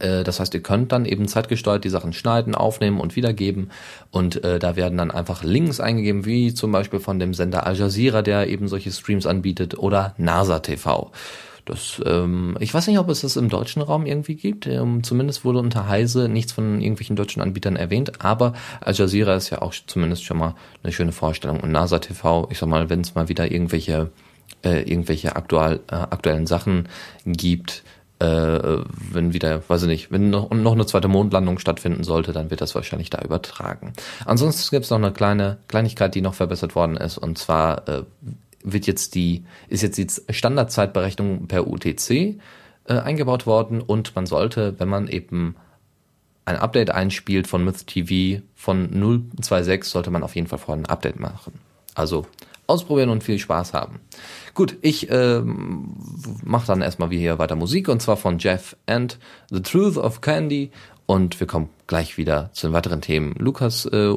Äh, 0.00 0.24
das 0.24 0.40
heißt, 0.40 0.54
ihr 0.54 0.62
könnt 0.62 0.90
dann 0.90 1.04
eben 1.04 1.28
zeitgesteuert 1.28 1.84
die 1.84 1.88
Sachen 1.88 2.12
schneiden, 2.12 2.56
aufnehmen 2.56 2.98
und 2.98 3.14
wiedergeben. 3.14 3.70
Und 4.10 4.42
äh, 4.42 4.58
da 4.58 4.74
werden 4.74 4.98
dann 4.98 5.12
einfach 5.12 5.44
Links 5.44 5.78
eingegeben, 5.78 6.26
wie 6.26 6.52
zum 6.52 6.72
Beispiel 6.72 6.98
von 6.98 7.20
dem 7.20 7.32
Sender 7.32 7.64
Al 7.64 7.76
Jazeera, 7.76 8.22
der 8.22 8.48
eben 8.48 8.66
solche 8.66 8.90
Streams 8.90 9.24
anbietet, 9.24 9.78
oder 9.78 10.14
NASA 10.18 10.58
TV. 10.58 11.12
Das, 11.70 12.02
ähm, 12.04 12.56
ich 12.58 12.74
weiß 12.74 12.88
nicht, 12.88 12.98
ob 12.98 13.08
es 13.08 13.20
das 13.20 13.36
im 13.36 13.48
deutschen 13.48 13.80
Raum 13.80 14.04
irgendwie 14.04 14.34
gibt. 14.34 14.66
Ähm, 14.66 15.04
zumindest 15.04 15.44
wurde 15.44 15.60
unter 15.60 15.86
Heise 15.86 16.28
nichts 16.28 16.50
von 16.50 16.80
irgendwelchen 16.80 17.14
deutschen 17.14 17.40
Anbietern 17.40 17.76
erwähnt, 17.76 18.24
aber 18.24 18.54
Al 18.80 18.94
Jazeera 18.94 19.34
ist 19.36 19.50
ja 19.50 19.62
auch 19.62 19.72
zumindest 19.86 20.24
schon 20.24 20.38
mal 20.38 20.56
eine 20.82 20.92
schöne 20.92 21.12
Vorstellung. 21.12 21.60
Und 21.60 21.70
NASA 21.70 22.00
TV, 22.00 22.48
ich 22.50 22.58
sag 22.58 22.68
mal, 22.68 22.90
wenn 22.90 23.02
es 23.02 23.14
mal 23.14 23.28
wieder 23.28 23.50
irgendwelche 23.50 24.10
äh, 24.64 24.82
irgendwelche 24.82 25.36
aktuell, 25.36 25.80
äh, 25.90 25.94
aktuellen 25.94 26.48
Sachen 26.48 26.88
gibt, 27.24 27.84
äh, 28.18 28.26
wenn 28.26 29.32
wieder, 29.32 29.62
weiß 29.68 29.82
ich 29.82 29.88
nicht, 29.88 30.12
wenn 30.12 30.28
noch, 30.28 30.50
noch 30.50 30.72
eine 30.72 30.86
zweite 30.86 31.08
Mondlandung 31.08 31.60
stattfinden 31.60 32.02
sollte, 32.02 32.32
dann 32.32 32.50
wird 32.50 32.60
das 32.60 32.74
wahrscheinlich 32.74 33.10
da 33.10 33.22
übertragen. 33.22 33.92
Ansonsten 34.26 34.68
gibt 34.74 34.84
es 34.84 34.90
noch 34.90 34.98
eine 34.98 35.12
kleine 35.12 35.58
Kleinigkeit, 35.68 36.14
die 36.16 36.20
noch 36.20 36.34
verbessert 36.34 36.74
worden 36.74 36.96
ist, 36.96 37.16
und 37.16 37.38
zwar 37.38 37.88
äh, 37.88 38.02
wird 38.62 38.86
jetzt 38.86 39.14
die, 39.14 39.44
ist 39.68 39.82
jetzt 39.82 39.98
die 39.98 40.32
Standardzeitberechnung 40.32 41.46
per 41.46 41.66
UTC 41.66 42.10
äh, 42.10 42.38
eingebaut 42.86 43.46
worden 43.46 43.80
und 43.80 44.14
man 44.14 44.26
sollte, 44.26 44.78
wenn 44.78 44.88
man 44.88 45.08
eben 45.08 45.56
ein 46.44 46.56
Update 46.56 46.90
einspielt 46.90 47.46
von 47.46 47.64
Myth 47.64 47.86
TV 47.86 48.42
von 48.54 48.90
0.26, 48.90 49.84
sollte 49.84 50.10
man 50.10 50.22
auf 50.22 50.34
jeden 50.34 50.48
Fall 50.48 50.58
vorher 50.58 50.82
ein 50.82 50.88
Update 50.88 51.20
machen. 51.20 51.52
Also 51.94 52.26
ausprobieren 52.66 53.10
und 53.10 53.24
viel 53.24 53.38
Spaß 53.38 53.74
haben. 53.74 54.00
Gut, 54.54 54.76
ich 54.80 55.10
äh, 55.10 55.42
mache 55.42 56.66
dann 56.66 56.82
erstmal 56.82 57.10
wie 57.10 57.18
hier 57.18 57.38
weiter 57.38 57.56
Musik 57.56 57.88
und 57.88 58.00
zwar 58.00 58.16
von 58.16 58.38
Jeff 58.38 58.76
and 58.86 59.18
The 59.50 59.60
Truth 59.60 59.96
of 59.96 60.20
Candy 60.20 60.70
und 61.06 61.38
wir 61.40 61.46
kommen 61.46 61.68
gleich 61.86 62.16
wieder 62.16 62.50
zu 62.52 62.68
den 62.68 62.72
weiteren 62.72 63.00
Themen. 63.00 63.34
Lukas 63.38 63.86
äh, 63.86 64.14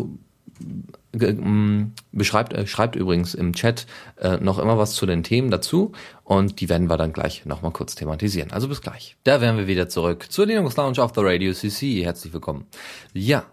beschreibt, 1.14 2.54
äh, 2.54 2.66
schreibt 2.66 2.96
übrigens 2.96 3.36
im 3.36 3.54
Chat 3.54 3.86
äh, 4.20 4.38
noch 4.38 4.58
immer 4.58 4.78
was 4.78 4.94
zu 4.94 5.06
den 5.06 5.24
Themen 5.24 5.52
dazu 5.52 5.92
und 6.24 6.60
die 6.60 6.70
werden 6.70 6.90
wir 6.90 6.98
dann 6.98 7.14
gleich 7.14 7.46
nochmal 7.46 7.72
kurz 7.72 7.96
thematisieren. 7.96 8.52
Also 8.52 8.68
bis 8.68 8.82
gleich. 8.82 9.16
Da 9.24 9.40
wären 9.40 9.58
wir 9.58 9.68
wieder 9.68 9.90
zurück 9.90 10.26
zur 10.30 10.48
Linux 10.48 10.76
Lounge 10.76 11.02
auf 11.04 11.12
der 11.12 11.24
Radio 11.26 11.54
CC. 11.54 12.04
Herzlich 12.04 12.34
willkommen. 12.34 12.66
Ja, 13.14 13.46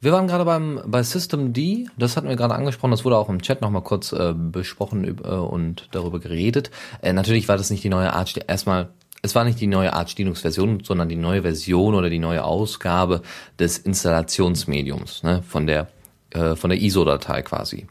wir 0.00 0.12
waren 0.12 0.28
gerade 0.28 0.44
beim 0.44 0.80
bei 0.86 1.02
System 1.02 1.52
D, 1.52 1.88
das 1.96 2.16
hatten 2.16 2.28
wir 2.28 2.36
gerade 2.36 2.54
angesprochen, 2.54 2.92
das 2.92 3.04
wurde 3.04 3.16
auch 3.16 3.28
im 3.28 3.42
Chat 3.42 3.62
nochmal 3.62 3.82
kurz 3.82 4.12
äh, 4.12 4.34
besprochen 4.36 5.18
äh, 5.24 5.28
und 5.28 5.88
darüber 5.92 6.20
geredet. 6.20 6.70
Äh, 7.02 7.14
natürlich 7.14 7.48
war 7.48 7.56
das 7.56 7.70
nicht 7.70 7.82
die 7.82 7.88
neue 7.88 8.12
Arch, 8.12 8.38
erstmal 8.46 8.90
es 9.22 9.34
war 9.34 9.44
nicht 9.44 9.60
die 9.60 9.66
neue 9.66 9.94
Arch 9.94 10.16
Linux 10.16 10.42
Version, 10.42 10.84
sondern 10.84 11.08
die 11.08 11.16
neue 11.16 11.42
Version 11.42 11.96
oder 11.96 12.08
die 12.08 12.20
neue 12.20 12.44
Ausgabe 12.44 13.22
des 13.58 13.78
Installationsmediums, 13.78 15.24
ne, 15.24 15.42
von 15.42 15.66
der 15.66 15.88
äh, 16.30 16.56
von 16.56 16.70
der 16.70 16.80
ISO-Datei 16.80 17.42
quasi. 17.42 17.86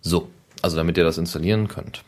So, 0.00 0.28
also 0.62 0.76
damit 0.76 0.96
ihr 0.96 1.04
das 1.04 1.18
installieren 1.18 1.68
könnt. 1.68 2.02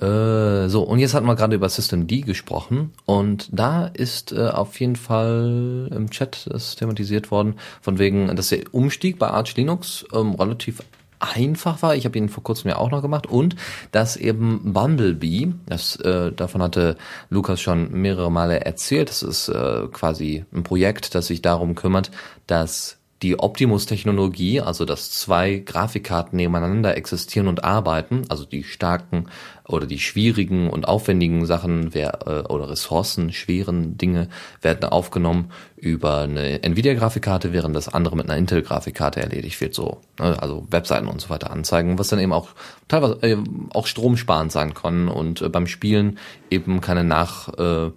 Äh, 0.00 0.68
so, 0.68 0.82
und 0.82 0.98
jetzt 0.98 1.14
hatten 1.14 1.26
wir 1.26 1.36
gerade 1.36 1.54
über 1.54 1.68
System 1.68 2.06
D 2.06 2.22
gesprochen 2.22 2.92
und 3.04 3.48
da 3.52 3.86
ist 3.86 4.32
äh, 4.32 4.48
auf 4.48 4.80
jeden 4.80 4.96
Fall 4.96 5.88
im 5.94 6.10
Chat 6.10 6.48
das 6.50 6.74
thematisiert 6.74 7.30
worden, 7.30 7.54
von 7.80 7.98
wegen, 7.98 8.34
dass 8.34 8.48
der 8.48 8.62
Umstieg 8.72 9.18
bei 9.18 9.28
Arch 9.28 9.56
Linux 9.56 10.04
ähm, 10.12 10.34
relativ 10.34 10.82
einfach 11.20 11.80
war. 11.82 11.94
Ich 11.94 12.04
habe 12.04 12.18
ihn 12.18 12.28
vor 12.28 12.42
kurzem 12.42 12.70
ja 12.70 12.76
auch 12.76 12.90
noch 12.90 13.02
gemacht 13.02 13.26
und 13.26 13.56
dass 13.92 14.16
eben 14.16 14.72
Bumblebee, 14.72 15.52
das 15.66 15.96
äh, 15.96 16.32
davon 16.32 16.62
hatte 16.62 16.96
Lukas 17.30 17.60
schon 17.60 17.92
mehrere 17.92 18.30
Male 18.30 18.60
erzählt. 18.60 19.08
Das 19.08 19.22
ist 19.22 19.48
äh, 19.48 19.86
quasi 19.92 20.44
ein 20.52 20.64
Projekt, 20.64 21.14
das 21.14 21.28
sich 21.28 21.40
darum 21.40 21.74
kümmert, 21.74 22.10
dass 22.46 22.98
die 23.24 23.38
Optimus-Technologie, 23.38 24.60
also 24.60 24.84
dass 24.84 25.10
zwei 25.10 25.56
Grafikkarten 25.56 26.36
nebeneinander 26.36 26.94
existieren 26.94 27.48
und 27.48 27.64
arbeiten, 27.64 28.24
also 28.28 28.44
die 28.44 28.62
starken 28.62 29.28
oder 29.66 29.86
die 29.86 29.98
schwierigen 29.98 30.68
und 30.68 30.86
aufwendigen 30.86 31.46
Sachen 31.46 31.94
wer, 31.94 32.18
äh, 32.26 32.52
oder 32.52 32.68
Ressourcen, 32.68 33.32
schweren 33.32 33.96
Dinge 33.96 34.28
werden 34.60 34.84
aufgenommen 34.84 35.50
über 35.76 36.18
eine 36.18 36.62
Nvidia-Grafikkarte, 36.62 37.54
während 37.54 37.74
das 37.74 37.88
andere 37.88 38.14
mit 38.14 38.28
einer 38.28 38.36
Intel-Grafikkarte 38.36 39.22
erledigt 39.22 39.58
wird, 39.62 39.74
so, 39.74 40.02
ne, 40.20 40.36
also 40.42 40.66
Webseiten 40.70 41.08
und 41.08 41.22
so 41.22 41.30
weiter 41.30 41.50
anzeigen, 41.50 41.98
was 41.98 42.08
dann 42.08 42.18
eben 42.18 42.34
auch 42.34 42.50
teilweise 42.88 43.22
äh, 43.22 43.38
auch 43.72 43.86
stromsparend 43.86 44.52
sein 44.52 44.74
kann 44.74 45.08
und 45.08 45.40
äh, 45.40 45.48
beim 45.48 45.66
Spielen 45.66 46.18
eben 46.50 46.82
keine 46.82 47.04
nach 47.04 47.48
äh, 47.58 47.90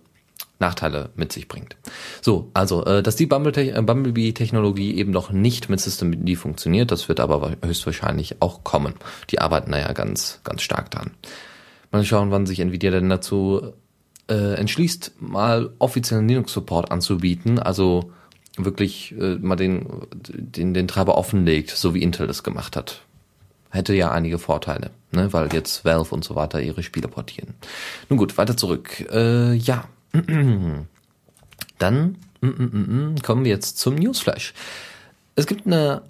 Nachteile 0.59 1.09
mit 1.15 1.31
sich 1.31 1.47
bringt. 1.47 1.75
So, 2.21 2.49
also, 2.53 2.83
äh, 2.85 3.03
dass 3.03 3.15
die 3.15 3.25
äh, 3.29 3.81
Bumblebee-Technologie 3.81 4.95
eben 4.95 5.11
noch 5.11 5.31
nicht 5.31 5.69
mit 5.69 5.79
Systemd 5.79 6.37
funktioniert, 6.37 6.91
das 6.91 7.07
wird 7.09 7.19
aber 7.19 7.53
höchstwahrscheinlich 7.63 8.41
auch 8.41 8.63
kommen. 8.63 8.95
Die 9.29 9.39
arbeiten 9.39 9.71
da 9.71 9.79
ja 9.79 9.93
ganz, 9.93 10.41
ganz 10.43 10.61
stark 10.61 10.89
dran. 10.91 11.11
Mal 11.91 12.03
schauen, 12.03 12.31
wann 12.31 12.45
sich 12.45 12.59
Nvidia 12.59 12.91
denn 12.91 13.09
dazu 13.09 13.73
äh, 14.29 14.55
entschließt, 14.55 15.13
mal 15.19 15.71
offiziellen 15.79 16.27
Linux-Support 16.27 16.91
anzubieten, 16.91 17.59
also 17.59 18.11
wirklich 18.57 19.13
äh, 19.19 19.35
mal 19.35 19.55
den, 19.55 19.87
den, 20.11 20.73
den 20.73 20.87
Treiber 20.87 21.17
offenlegt, 21.17 21.69
so 21.69 21.93
wie 21.93 22.01
Intel 22.01 22.27
das 22.27 22.43
gemacht 22.43 22.75
hat. 22.75 23.01
Hätte 23.69 23.93
ja 23.93 24.11
einige 24.11 24.39
Vorteile, 24.39 24.91
ne, 25.11 25.31
weil 25.33 25.53
jetzt 25.53 25.85
Valve 25.85 26.15
und 26.15 26.23
so 26.23 26.35
weiter 26.35 26.61
ihre 26.61 26.83
Spiele 26.83 27.07
portieren. 27.07 27.53
Nun 28.09 28.17
gut, 28.17 28.37
weiter 28.37 28.57
zurück. 28.57 29.05
Äh, 29.11 29.53
ja, 29.53 29.85
Dann 31.77 32.15
mm, 32.41 32.47
mm, 32.47 33.11
mm, 33.13 33.15
kommen 33.23 33.43
wir 33.43 33.51
jetzt 33.51 33.77
zum 33.77 33.95
Newsflash. 33.95 34.53
Es 35.35 35.45
gibt 35.45 35.65
eine 35.65 36.01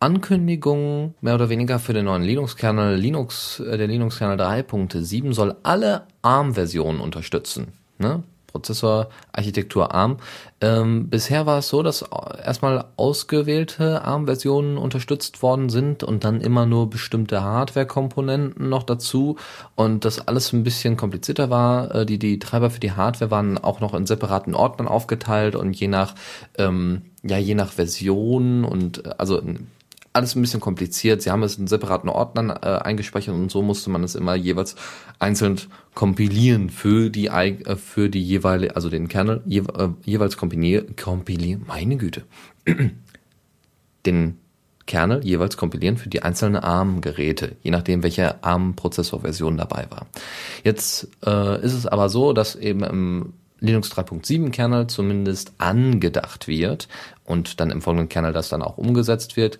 Ankündigung 0.00 1.14
mehr 1.20 1.34
oder 1.34 1.48
weniger 1.48 1.78
für 1.78 1.92
den 1.92 2.04
neuen 2.04 2.22
Linux-Kernel. 2.22 2.96
Linux, 2.96 3.60
äh, 3.60 3.76
der 3.76 3.88
Linux-Kernel 3.88 4.40
3.7 4.40 5.32
soll 5.32 5.56
alle 5.62 6.06
ARM-Versionen 6.22 7.00
unterstützen. 7.00 7.72
Ne? 7.98 8.22
Prozessor, 8.58 9.08
Architektur 9.32 9.94
ARM. 9.94 10.16
Ähm, 10.60 11.08
bisher 11.08 11.46
war 11.46 11.58
es 11.58 11.68
so, 11.68 11.84
dass 11.84 12.04
erstmal 12.44 12.86
ausgewählte 12.96 14.02
ARM-Versionen 14.02 14.76
unterstützt 14.76 15.40
worden 15.42 15.68
sind 15.68 16.02
und 16.02 16.24
dann 16.24 16.40
immer 16.40 16.66
nur 16.66 16.90
bestimmte 16.90 17.42
Hardware-Komponenten 17.42 18.68
noch 18.68 18.82
dazu 18.82 19.36
und 19.76 20.04
das 20.04 20.26
alles 20.26 20.52
ein 20.52 20.64
bisschen 20.64 20.96
komplizierter 20.96 21.50
war. 21.50 21.94
Äh, 21.94 22.06
die, 22.06 22.18
die 22.18 22.40
Treiber 22.40 22.70
für 22.70 22.80
die 22.80 22.92
Hardware 22.92 23.30
waren 23.30 23.58
auch 23.58 23.78
noch 23.78 23.94
in 23.94 24.06
separaten 24.06 24.54
Ordnern 24.54 24.88
aufgeteilt 24.88 25.54
und 25.54 25.78
je 25.78 25.88
nach, 25.88 26.16
ähm, 26.56 27.02
ja, 27.22 27.38
je 27.38 27.54
nach 27.54 27.72
Version 27.72 28.64
und 28.64 29.06
äh, 29.06 29.10
also 29.18 29.40
alles 30.18 30.34
ein 30.34 30.42
bisschen 30.42 30.60
kompliziert. 30.60 31.22
Sie 31.22 31.30
haben 31.30 31.42
es 31.42 31.56
in 31.56 31.66
separaten 31.66 32.08
Ordnern 32.08 32.50
äh, 32.50 32.80
eingespeichert 32.82 33.34
und 33.34 33.50
so 33.50 33.62
musste 33.62 33.88
man 33.88 34.04
es 34.04 34.14
immer 34.14 34.34
jeweils 34.34 34.74
einzeln 35.18 35.60
kompilieren 35.94 36.70
für 36.70 37.08
die 37.08 37.28
äh, 37.28 37.76
für 37.76 38.10
die 38.10 38.22
jeweilige, 38.22 38.76
also 38.76 38.90
den 38.90 39.08
Kernel 39.08 39.42
je, 39.46 39.60
äh, 39.60 39.88
jeweils 40.04 40.36
kompilieren, 40.36 40.96
kompilieren, 40.96 41.64
meine 41.66 41.96
Güte, 41.96 42.24
den 44.06 44.38
Kernel 44.86 45.24
jeweils 45.24 45.56
kompilieren 45.56 45.98
für 45.98 46.08
die 46.08 46.22
einzelnen 46.22 46.56
ARM-Geräte, 46.56 47.56
je 47.62 47.70
nachdem, 47.70 48.02
welche 48.02 48.42
ARM-Prozessorversion 48.42 49.56
dabei 49.56 49.86
war. 49.90 50.06
Jetzt 50.64 51.08
äh, 51.24 51.64
ist 51.64 51.74
es 51.74 51.86
aber 51.86 52.08
so, 52.08 52.32
dass 52.32 52.56
eben 52.56 52.82
im 52.82 53.32
Linux 53.60 53.92
3.7 53.92 54.50
Kernel 54.50 54.86
zumindest 54.86 55.52
angedacht 55.58 56.48
wird 56.48 56.88
und 57.24 57.60
dann 57.60 57.70
im 57.70 57.82
folgenden 57.82 58.08
Kernel 58.08 58.32
das 58.32 58.48
dann 58.48 58.62
auch 58.62 58.78
umgesetzt 58.78 59.36
wird, 59.36 59.58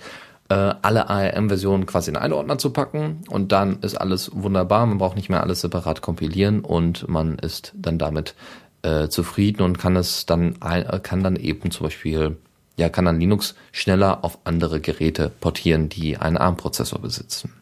äh, 0.48 0.74
alle 0.82 1.08
ARM-Versionen 1.08 1.86
quasi 1.86 2.10
in 2.10 2.16
einen 2.16 2.32
Ordner 2.32 2.58
zu 2.58 2.70
packen 2.70 3.22
und 3.28 3.52
dann 3.52 3.80
ist 3.80 3.96
alles 3.96 4.30
wunderbar. 4.34 4.86
Man 4.86 4.98
braucht 4.98 5.16
nicht 5.16 5.28
mehr 5.28 5.42
alles 5.42 5.60
separat 5.60 6.00
kompilieren 6.00 6.60
und 6.60 7.08
man 7.08 7.38
ist 7.38 7.72
dann 7.76 7.98
damit 7.98 8.34
äh, 8.82 9.08
zufrieden 9.08 9.62
und 9.62 9.78
kann 9.78 9.96
es 9.96 10.26
dann 10.26 10.56
ein, 10.60 10.86
kann 11.02 11.22
dann 11.22 11.36
eben 11.36 11.70
zum 11.70 11.84
Beispiel 11.84 12.36
ja 12.76 12.88
kann 12.88 13.04
dann 13.04 13.20
Linux 13.20 13.56
schneller 13.72 14.24
auf 14.24 14.38
andere 14.44 14.80
Geräte 14.80 15.30
portieren, 15.40 15.88
die 15.88 16.16
einen 16.16 16.36
ARM-Prozessor 16.36 17.00
besitzen. 17.00 17.52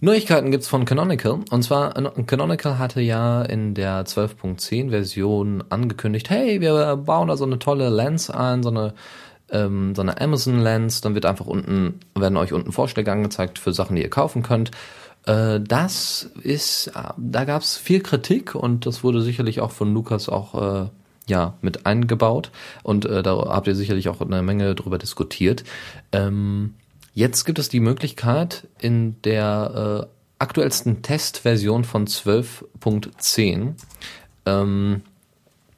Neuigkeiten 0.00 0.50
gibt's 0.50 0.68
von 0.68 0.84
Canonical. 0.84 1.40
Und 1.50 1.62
zwar, 1.62 1.94
Canonical 2.26 2.78
hatte 2.78 3.00
ja 3.00 3.42
in 3.42 3.72
der 3.72 4.04
12.10 4.04 4.90
Version 4.90 5.64
angekündigt, 5.70 6.28
hey, 6.28 6.60
wir 6.60 6.96
bauen 6.96 7.28
da 7.28 7.36
so 7.38 7.46
eine 7.46 7.58
tolle 7.58 7.88
Lens 7.88 8.28
ein, 8.28 8.62
so 8.62 8.68
eine 8.68 8.92
ähm, 9.50 9.94
so 9.94 10.02
eine 10.02 10.20
Amazon 10.20 10.58
Lens, 10.58 11.00
dann 11.00 11.14
wird 11.14 11.26
einfach 11.26 11.46
unten, 11.46 12.00
werden 12.14 12.36
euch 12.36 12.52
unten 12.52 12.72
Vorschläge 12.72 13.12
angezeigt 13.12 13.58
für 13.58 13.72
Sachen, 13.72 13.96
die 13.96 14.02
ihr 14.02 14.10
kaufen 14.10 14.42
könnt. 14.42 14.70
Äh, 15.26 15.60
das 15.60 16.30
ist, 16.42 16.90
da 17.16 17.44
gab 17.44 17.62
es 17.62 17.76
viel 17.76 18.00
Kritik 18.00 18.54
und 18.54 18.86
das 18.86 19.04
wurde 19.04 19.20
sicherlich 19.22 19.60
auch 19.60 19.72
von 19.72 19.92
Lukas 19.92 20.28
auch 20.28 20.84
äh, 20.84 20.88
ja 21.28 21.54
mit 21.60 21.86
eingebaut 21.86 22.50
und 22.82 23.04
äh, 23.04 23.22
da 23.22 23.36
habt 23.48 23.66
ihr 23.66 23.74
sicherlich 23.74 24.08
auch 24.08 24.20
eine 24.20 24.42
Menge 24.42 24.74
drüber 24.74 24.98
diskutiert. 24.98 25.64
Ähm, 26.12 26.74
jetzt 27.14 27.44
gibt 27.44 27.58
es 27.58 27.68
die 27.68 27.80
Möglichkeit 27.80 28.68
in 28.78 29.20
der 29.22 30.06
äh, 30.06 30.16
aktuellsten 30.38 31.02
Testversion 31.02 31.84
von 31.84 32.06
12.10 32.06 33.74
ähm, 34.44 35.02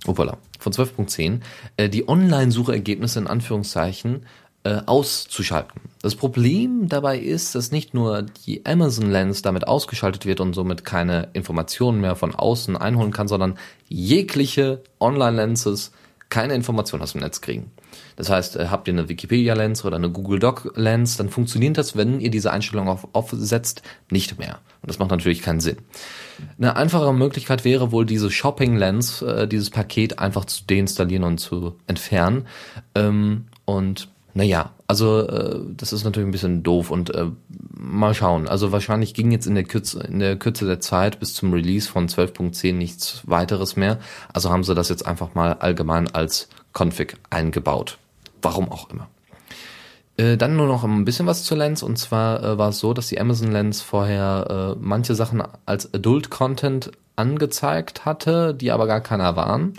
Opala 0.06 0.38
von 0.58 0.72
12.10 0.72 1.40
äh, 1.76 1.88
die 1.88 2.08
Online-Suchergebnisse 2.08 3.18
in 3.18 3.26
Anführungszeichen 3.26 4.26
äh, 4.64 4.80
auszuschalten. 4.86 5.80
Das 6.02 6.14
Problem 6.14 6.88
dabei 6.88 7.18
ist, 7.18 7.54
dass 7.54 7.72
nicht 7.72 7.94
nur 7.94 8.22
die 8.22 8.66
Amazon 8.66 9.10
Lens 9.10 9.42
damit 9.42 9.66
ausgeschaltet 9.66 10.26
wird 10.26 10.40
und 10.40 10.52
somit 10.52 10.84
keine 10.84 11.28
Informationen 11.32 12.00
mehr 12.00 12.16
von 12.16 12.34
außen 12.34 12.76
einholen 12.76 13.12
kann, 13.12 13.28
sondern 13.28 13.58
jegliche 13.88 14.82
Online-Lenses 15.00 15.92
keine 16.28 16.54
Informationen 16.54 17.02
aus 17.02 17.12
dem 17.12 17.22
Netz 17.22 17.40
kriegen. 17.40 17.70
Das 18.16 18.30
heißt, 18.30 18.56
äh, 18.56 18.66
habt 18.68 18.88
ihr 18.88 18.94
eine 18.94 19.08
Wikipedia-Lens 19.08 19.84
oder 19.84 19.96
eine 19.96 20.10
Google 20.10 20.38
Doc-Lens, 20.38 21.16
dann 21.16 21.28
funktioniert 21.28 21.78
das, 21.78 21.96
wenn 21.96 22.20
ihr 22.20 22.30
diese 22.30 22.52
Einstellung 22.52 22.88
auf 22.88 23.08
Off 23.12 23.30
setzt, 23.32 23.82
nicht 24.10 24.38
mehr. 24.38 24.58
Und 24.82 24.90
das 24.90 24.98
macht 24.98 25.10
natürlich 25.10 25.42
keinen 25.42 25.60
Sinn. 25.60 25.78
Eine 26.58 26.76
einfache 26.76 27.12
Möglichkeit 27.12 27.64
wäre 27.64 27.92
wohl, 27.92 28.06
diese 28.06 28.30
Shopping-Lens, 28.30 29.22
äh, 29.22 29.48
dieses 29.48 29.70
Paket 29.70 30.18
einfach 30.18 30.44
zu 30.44 30.64
deinstallieren 30.64 31.24
und 31.24 31.38
zu 31.38 31.76
entfernen. 31.86 32.46
Ähm, 32.94 33.46
und 33.64 34.08
naja, 34.34 34.72
also 34.86 35.26
äh, 35.26 35.60
das 35.76 35.92
ist 35.92 36.04
natürlich 36.04 36.28
ein 36.28 36.32
bisschen 36.32 36.62
doof 36.62 36.90
und 36.90 37.12
mal 37.78 38.14
schauen. 38.14 38.48
Also 38.48 38.72
wahrscheinlich 38.72 39.14
ging 39.14 39.30
jetzt 39.30 39.46
in 39.46 39.54
der 39.54 39.64
Kürze, 39.64 40.00
in 40.00 40.18
der 40.18 40.36
Kürze 40.36 40.66
der 40.66 40.80
Zeit 40.80 41.20
bis 41.20 41.34
zum 41.34 41.52
Release 41.52 41.88
von 41.88 42.08
12.10 42.08 42.74
nichts 42.74 43.22
weiteres 43.26 43.76
mehr. 43.76 43.98
Also 44.32 44.50
haben 44.50 44.64
sie 44.64 44.74
das 44.74 44.88
jetzt 44.88 45.06
einfach 45.06 45.34
mal 45.34 45.54
allgemein 45.54 46.12
als 46.12 46.48
Config 46.72 47.16
eingebaut. 47.30 47.98
Warum 48.42 48.70
auch 48.70 48.90
immer. 48.90 49.08
Äh, 50.16 50.36
dann 50.36 50.56
nur 50.56 50.66
noch 50.66 50.84
ein 50.84 51.04
bisschen 51.04 51.26
was 51.26 51.44
zur 51.44 51.56
Lens 51.56 51.82
und 51.82 51.96
zwar 51.96 52.42
äh, 52.42 52.58
war 52.58 52.70
es 52.70 52.80
so, 52.80 52.92
dass 52.92 53.08
die 53.08 53.20
Amazon 53.20 53.52
Lens 53.52 53.80
vorher 53.80 54.74
äh, 54.76 54.78
manche 54.80 55.14
Sachen 55.14 55.42
als 55.64 55.94
Adult 55.94 56.28
Content 56.28 56.90
angezeigt 57.16 58.04
hatte, 58.04 58.54
die 58.54 58.72
aber 58.72 58.86
gar 58.86 59.00
keiner 59.00 59.36
waren. 59.36 59.74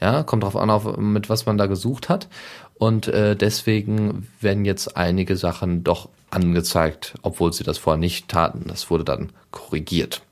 Ja, 0.00 0.24
kommt 0.24 0.42
drauf 0.42 0.56
an, 0.56 0.70
auf, 0.70 0.96
mit 0.98 1.30
was 1.30 1.46
man 1.46 1.56
da 1.56 1.66
gesucht 1.66 2.08
hat. 2.08 2.28
Und 2.74 3.08
äh, 3.08 3.34
deswegen 3.34 4.28
werden 4.40 4.64
jetzt 4.64 4.96
einige 4.96 5.36
Sachen 5.36 5.84
doch 5.84 6.10
angezeigt, 6.30 7.14
obwohl 7.22 7.52
sie 7.52 7.64
das 7.64 7.78
vorher 7.78 7.98
nicht 7.98 8.28
taten. 8.28 8.64
Das 8.66 8.90
wurde 8.90 9.04
dann 9.04 9.30
korrigiert. 9.52 10.22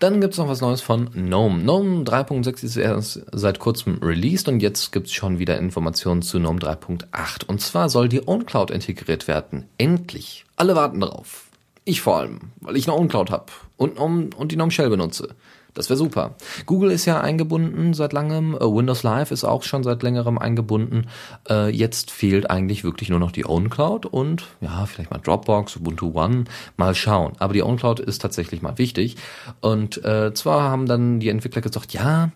Dann 0.00 0.22
gibt's 0.22 0.38
noch 0.38 0.48
was 0.48 0.62
Neues 0.62 0.80
von 0.80 1.10
GNOME. 1.12 1.62
GNOME 1.62 2.04
3.6 2.04 2.64
ist 2.64 2.76
erst 2.78 3.20
seit 3.32 3.58
kurzem 3.58 3.98
released 4.02 4.48
und 4.48 4.60
jetzt 4.60 4.92
gibt's 4.92 5.12
schon 5.12 5.38
wieder 5.38 5.58
Informationen 5.58 6.22
zu 6.22 6.38
GNOME 6.38 6.58
3.8. 6.58 7.44
Und 7.46 7.60
zwar 7.60 7.90
soll 7.90 8.08
die 8.08 8.26
OwnCloud 8.26 8.70
integriert 8.70 9.28
werden. 9.28 9.66
Endlich. 9.76 10.46
Alle 10.56 10.74
warten 10.74 11.00
drauf. 11.00 11.48
Ich 11.84 12.00
vor 12.00 12.16
allem, 12.16 12.40
weil 12.62 12.78
ich 12.78 12.88
eine 12.88 12.96
OwnCloud 12.96 13.30
habe 13.30 13.52
und, 13.76 13.98
und 13.98 14.50
die 14.50 14.56
GNOME 14.56 14.70
Shell 14.70 14.88
benutze. 14.88 15.34
Das 15.74 15.88
wäre 15.88 15.96
super. 15.96 16.34
Google 16.66 16.90
ist 16.90 17.04
ja 17.06 17.20
eingebunden 17.20 17.94
seit 17.94 18.12
langem, 18.12 18.54
äh, 18.54 18.60
Windows 18.60 19.02
Live 19.02 19.30
ist 19.30 19.44
auch 19.44 19.62
schon 19.62 19.82
seit 19.82 20.02
längerem 20.02 20.38
eingebunden. 20.38 21.06
Äh, 21.48 21.70
jetzt 21.70 22.10
fehlt 22.10 22.50
eigentlich 22.50 22.84
wirklich 22.84 23.08
nur 23.10 23.18
noch 23.18 23.32
die 23.32 23.46
OwnCloud 23.46 24.06
und 24.06 24.46
ja, 24.60 24.86
vielleicht 24.86 25.10
mal 25.10 25.18
Dropbox, 25.18 25.76
Ubuntu 25.76 26.12
One, 26.14 26.44
mal 26.76 26.94
schauen. 26.94 27.32
Aber 27.38 27.52
die 27.52 27.62
OwnCloud 27.62 28.00
ist 28.00 28.20
tatsächlich 28.20 28.62
mal 28.62 28.78
wichtig. 28.78 29.16
Und 29.60 30.04
äh, 30.04 30.34
zwar 30.34 30.62
haben 30.62 30.86
dann 30.86 31.20
die 31.20 31.28
Entwickler 31.28 31.62
gesagt, 31.62 31.92
ja, 31.92 32.30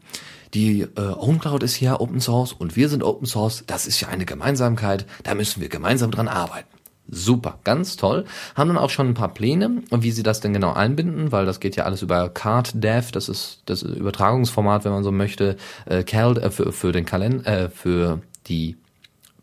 die 0.55 0.83
äh, 0.83 1.01
OwnCloud 1.01 1.65
ist 1.65 1.81
ja 1.81 1.99
Open 1.99 2.21
Source 2.21 2.53
und 2.53 2.77
wir 2.77 2.89
sind 2.89 3.03
Open 3.03 3.27
Source. 3.27 3.65
Das 3.67 3.87
ist 3.87 4.01
ja 4.01 4.09
eine 4.09 4.25
Gemeinsamkeit. 4.25 5.07
Da 5.25 5.35
müssen 5.35 5.61
wir 5.61 5.69
gemeinsam 5.69 6.13
dran 6.13 6.29
arbeiten. 6.29 6.74
Super, 7.07 7.59
ganz 7.65 7.97
toll. 7.97 8.25
Haben 8.55 8.69
dann 8.69 8.79
auch 8.79 8.89
schon 8.89 9.09
ein 9.09 9.15
paar 9.15 9.35
Pläne, 9.35 9.83
wie 9.91 10.11
sie 10.11 10.23
das 10.23 10.41
denn 10.41 10.55
genau 10.55 10.73
einbinden, 10.73 11.33
weil 11.33 11.45
das 11.45 11.61
geht 11.61 11.77
ja 11.77 11.85
alles 11.85 12.01
über 12.01 12.31
CardDev, 12.31 13.13
das 13.13 13.29
ist 13.29 13.61
das 13.67 13.83
Übertragungsformat, 13.83 14.85
wenn 14.85 14.93
man 14.93 15.05
so 15.05 15.13
möchte, 15.13 15.57
äh, 15.85 16.03
Cal 16.03 16.39
äh, 16.39 16.51
für, 16.51 16.73
für 16.73 16.93
den 16.93 17.05
Kalender, 17.05 17.47
äh, 17.47 17.69
für 17.69 18.23
die 18.47 18.77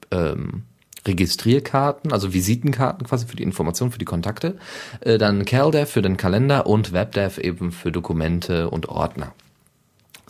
ähm, 0.10 0.64
Registrierkarten, 1.06 2.12
also 2.12 2.34
Visitenkarten 2.34 3.08
quasi 3.08 3.26
für 3.26 3.36
die 3.36 3.44
Information, 3.44 3.92
für 3.92 4.00
die 4.00 4.06
Kontakte, 4.06 4.58
äh, 5.02 5.18
dann 5.18 5.46
CalDev 5.46 5.90
für 5.92 6.02
den 6.02 6.18
Kalender 6.18 6.68
und 6.68 6.94
WebDev 6.94 7.40
eben 7.40 7.72
für 7.72 7.92
Dokumente 7.92 8.70
und 8.70 8.90
Ordner. 8.90 9.34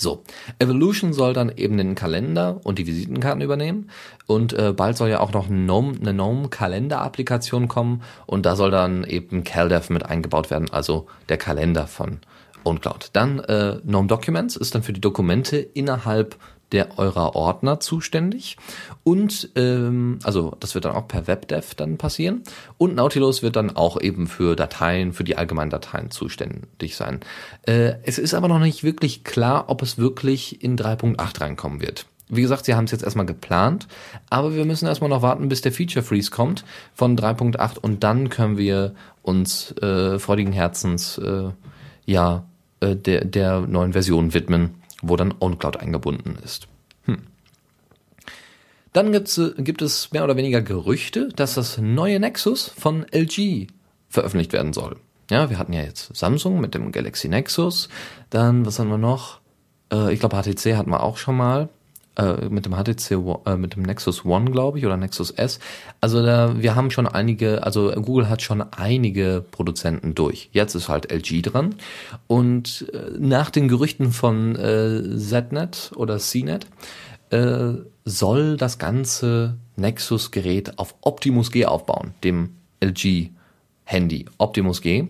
So, 0.01 0.23
Evolution 0.57 1.13
soll 1.13 1.33
dann 1.33 1.51
eben 1.55 1.77
den 1.77 1.93
Kalender 1.93 2.59
und 2.63 2.79
die 2.79 2.87
Visitenkarten 2.87 3.43
übernehmen 3.43 3.91
und 4.25 4.51
äh, 4.51 4.73
bald 4.75 4.97
soll 4.97 5.09
ja 5.09 5.19
auch 5.19 5.31
noch 5.31 5.47
eine 5.47 5.59
GNOME-Kalender-Applikation 5.59 7.67
kommen 7.67 8.01
und 8.25 8.47
da 8.47 8.55
soll 8.55 8.71
dann 8.71 9.03
eben 9.03 9.43
CalDev 9.43 9.93
mit 9.93 10.03
eingebaut 10.03 10.49
werden, 10.49 10.71
also 10.71 11.05
der 11.29 11.37
Kalender 11.37 11.85
von 11.85 12.17
OwnCloud. 12.63 13.11
Dann 13.13 13.41
äh, 13.41 13.77
GNOME 13.85 14.07
Documents 14.07 14.55
ist 14.55 14.73
dann 14.73 14.81
für 14.81 14.93
die 14.93 15.01
Dokumente 15.01 15.57
innerhalb 15.57 16.35
der 16.71 16.97
eurer 16.97 17.35
Ordner 17.35 17.79
zuständig 17.79 18.57
und 19.03 19.49
ähm, 19.55 20.19
also 20.23 20.55
das 20.59 20.75
wird 20.75 20.85
dann 20.85 20.95
auch 20.95 21.07
per 21.07 21.27
WebDev 21.27 21.75
dann 21.75 21.97
passieren 21.97 22.43
und 22.77 22.95
Nautilus 22.95 23.43
wird 23.43 23.55
dann 23.55 23.75
auch 23.75 23.99
eben 23.99 24.27
für 24.27 24.55
Dateien, 24.55 25.13
für 25.13 25.23
die 25.23 25.37
allgemeinen 25.37 25.71
Dateien 25.71 26.11
zuständig 26.11 26.95
sein. 26.95 27.19
Äh, 27.63 27.95
es 28.03 28.17
ist 28.17 28.33
aber 28.33 28.47
noch 28.47 28.59
nicht 28.59 28.83
wirklich 28.83 29.23
klar, 29.23 29.65
ob 29.67 29.81
es 29.81 29.97
wirklich 29.97 30.63
in 30.63 30.77
3.8 30.77 31.41
reinkommen 31.41 31.81
wird. 31.81 32.05
Wie 32.33 32.41
gesagt, 32.41 32.63
sie 32.63 32.75
haben 32.75 32.85
es 32.85 32.91
jetzt 32.91 33.03
erstmal 33.03 33.25
geplant, 33.25 33.87
aber 34.29 34.55
wir 34.55 34.63
müssen 34.63 34.87
erstmal 34.87 35.09
noch 35.09 35.21
warten, 35.21 35.49
bis 35.49 35.59
der 35.61 35.73
Feature 35.73 36.03
Freeze 36.03 36.31
kommt 36.31 36.63
von 36.93 37.17
3.8 37.17 37.77
und 37.77 38.03
dann 38.05 38.29
können 38.29 38.57
wir 38.57 38.93
uns 39.21 39.73
äh, 39.81 40.17
freudigen 40.17 40.53
Herzens 40.53 41.17
äh, 41.17 41.49
ja 42.05 42.45
äh, 42.79 42.95
der, 42.95 43.25
der 43.25 43.61
neuen 43.61 43.91
Version 43.91 44.33
widmen 44.33 44.80
wo 45.01 45.15
dann 45.15 45.33
OwnCloud 45.39 45.77
eingebunden 45.77 46.37
ist. 46.43 46.67
Hm. 47.05 47.23
Dann 48.93 49.11
gibt 49.11 49.81
es 49.81 50.11
mehr 50.11 50.23
oder 50.23 50.35
weniger 50.35 50.61
Gerüchte, 50.61 51.29
dass 51.29 51.55
das 51.55 51.77
neue 51.77 52.19
Nexus 52.19 52.67
von 52.67 53.05
LG 53.11 53.67
veröffentlicht 54.09 54.53
werden 54.53 54.73
soll. 54.73 54.97
Ja, 55.29 55.49
wir 55.49 55.57
hatten 55.57 55.71
ja 55.71 55.81
jetzt 55.81 56.13
Samsung 56.15 56.59
mit 56.59 56.75
dem 56.75 56.91
Galaxy 56.91 57.29
Nexus. 57.29 57.87
Dann, 58.29 58.65
was 58.65 58.79
haben 58.79 58.89
wir 58.89 58.97
noch? 58.97 59.39
Äh, 59.91 60.13
ich 60.13 60.19
glaube, 60.19 60.35
HTC 60.35 60.75
hatten 60.75 60.91
wir 60.91 61.03
auch 61.03 61.15
schon 61.15 61.37
mal 61.37 61.69
äh, 62.17 62.49
mit 62.49 62.65
dem 62.65 62.73
HTC, 62.73 63.11
äh, 63.45 63.55
mit 63.55 63.75
dem 63.75 63.83
Nexus 63.83 64.25
One, 64.25 64.51
glaube 64.51 64.79
ich, 64.79 64.85
oder 64.85 64.97
Nexus 64.97 65.31
S. 65.31 65.59
Also 66.01 66.23
da, 66.25 66.61
wir 66.61 66.75
haben 66.75 66.91
schon 66.91 67.07
einige, 67.07 67.63
also 67.63 67.91
Google 67.91 68.29
hat 68.29 68.41
schon 68.41 68.61
einige 68.61 69.43
Produzenten 69.51 70.13
durch. 70.13 70.49
Jetzt 70.51 70.75
ist 70.75 70.89
halt 70.89 71.11
LG 71.11 71.41
dran. 71.41 71.75
Und 72.27 72.85
äh, 72.93 73.11
nach 73.17 73.49
den 73.49 73.67
Gerüchten 73.67 74.11
von 74.11 74.55
äh, 74.55 75.17
ZNet 75.17 75.91
oder 75.95 76.17
CNET 76.17 76.67
äh, 77.29 77.73
soll 78.03 78.57
das 78.57 78.77
ganze 78.77 79.57
Nexus-Gerät 79.77 80.77
auf 80.79 80.95
Optimus 81.01 81.51
G 81.51 81.65
aufbauen, 81.65 82.13
dem 82.23 82.49
LG-Handy 82.83 84.25
Optimus 84.37 84.81
G. 84.81 85.07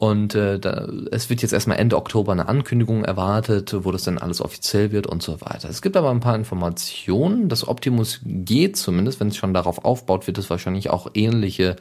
Und 0.00 0.34
äh, 0.34 0.58
da, 0.58 0.88
es 1.10 1.28
wird 1.28 1.42
jetzt 1.42 1.52
erstmal 1.52 1.76
Ende 1.76 1.98
Oktober 1.98 2.32
eine 2.32 2.48
Ankündigung 2.48 3.04
erwartet, 3.04 3.76
wo 3.84 3.92
das 3.92 4.04
dann 4.04 4.16
alles 4.16 4.40
offiziell 4.40 4.92
wird 4.92 5.06
und 5.06 5.22
so 5.22 5.42
weiter. 5.42 5.68
Es 5.68 5.82
gibt 5.82 5.94
aber 5.94 6.10
ein 6.10 6.20
paar 6.20 6.36
Informationen. 6.36 7.50
Das 7.50 7.68
Optimus 7.68 8.20
G 8.24 8.72
zumindest, 8.72 9.20
wenn 9.20 9.28
es 9.28 9.36
schon 9.36 9.52
darauf 9.52 9.84
aufbaut, 9.84 10.26
wird 10.26 10.38
es 10.38 10.48
wahrscheinlich 10.48 10.88
auch 10.88 11.10
ähnliche 11.12 11.76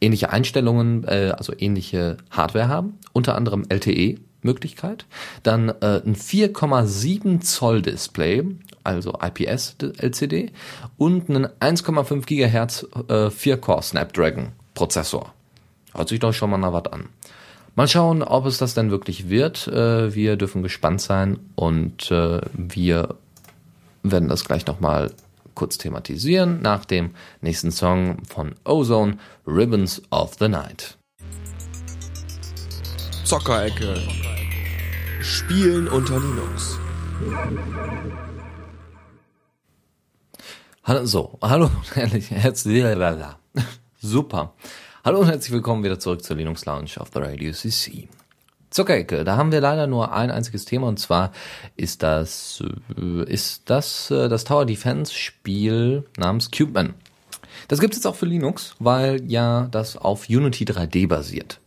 ähnliche 0.00 0.30
Einstellungen, 0.30 1.04
äh, 1.04 1.32
also 1.38 1.52
ähnliche 1.56 2.16
Hardware 2.28 2.66
haben. 2.66 2.98
Unter 3.12 3.36
anderem 3.36 3.66
LTE. 3.68 4.18
Möglichkeit, 4.42 5.04
dann 5.42 5.68
äh, 5.68 6.00
ein 6.02 6.16
4,7 6.16 7.42
Zoll 7.42 7.82
Display, 7.82 8.42
also 8.82 9.18
IPS 9.22 9.76
LCD 9.98 10.50
und 10.96 11.28
einen 11.28 11.46
1,5 11.60 12.24
Gigahertz 12.24 12.86
äh, 13.08 13.26
4-Core 13.26 13.82
Snapdragon 13.82 14.52
Prozessor. 14.72 15.34
Hört 15.94 16.08
sich 16.08 16.20
doch 16.20 16.32
schon 16.32 16.50
mal 16.50 16.58
nach 16.58 16.72
was 16.72 16.92
an. 16.92 17.08
Mal 17.76 17.88
schauen, 17.88 18.22
ob 18.22 18.46
es 18.46 18.58
das 18.58 18.74
denn 18.74 18.90
wirklich 18.90 19.28
wird. 19.28 19.68
Äh, 19.68 20.14
wir 20.14 20.36
dürfen 20.36 20.62
gespannt 20.62 21.00
sein 21.00 21.38
und 21.54 22.10
äh, 22.10 22.40
wir 22.52 23.14
werden 24.02 24.28
das 24.28 24.44
gleich 24.44 24.66
nochmal 24.66 25.12
kurz 25.54 25.78
thematisieren 25.78 26.62
nach 26.62 26.84
dem 26.84 27.10
nächsten 27.40 27.70
Song 27.70 28.24
von 28.24 28.54
Ozone, 28.64 29.18
Ribbons 29.46 30.02
of 30.10 30.34
the 30.38 30.48
Night. 30.48 30.96
Zockerecke. 33.24 33.96
Spielen 35.22 35.86
unter 35.86 36.18
Linux. 36.18 36.78
Hallo, 40.82 41.04
so, 41.04 41.38
hallo, 41.42 41.70
herzlich, 41.94 42.84
super. 44.00 44.54
Hallo 45.02 45.20
und 45.20 45.28
herzlich 45.28 45.52
willkommen 45.52 45.82
wieder 45.82 45.98
zurück 45.98 46.22
zur 46.22 46.36
Linux 46.36 46.66
Lounge 46.66 46.90
auf 46.98 47.08
der 47.08 47.22
Radio 47.22 47.52
CC. 47.52 48.06
Zuckerecke, 48.68 49.24
da 49.24 49.38
haben 49.38 49.50
wir 49.50 49.62
leider 49.62 49.86
nur 49.86 50.12
ein 50.12 50.30
einziges 50.30 50.66
Thema 50.66 50.88
und 50.88 50.98
zwar 50.98 51.32
ist 51.74 52.02
das 52.02 52.62
äh, 52.98 53.24
ist 53.24 53.70
das 53.70 54.10
äh, 54.10 54.28
das 54.28 54.44
Tower 54.44 54.66
Defense 54.66 55.14
Spiel 55.14 56.04
namens 56.18 56.50
Cubeman. 56.50 56.92
Das 57.68 57.80
gibt 57.80 57.94
es 57.94 58.00
jetzt 58.00 58.06
auch 58.06 58.14
für 58.14 58.26
Linux, 58.26 58.74
weil 58.78 59.24
ja 59.26 59.68
das 59.70 59.96
auf 59.96 60.28
Unity 60.28 60.64
3D 60.64 61.08
basiert. 61.08 61.60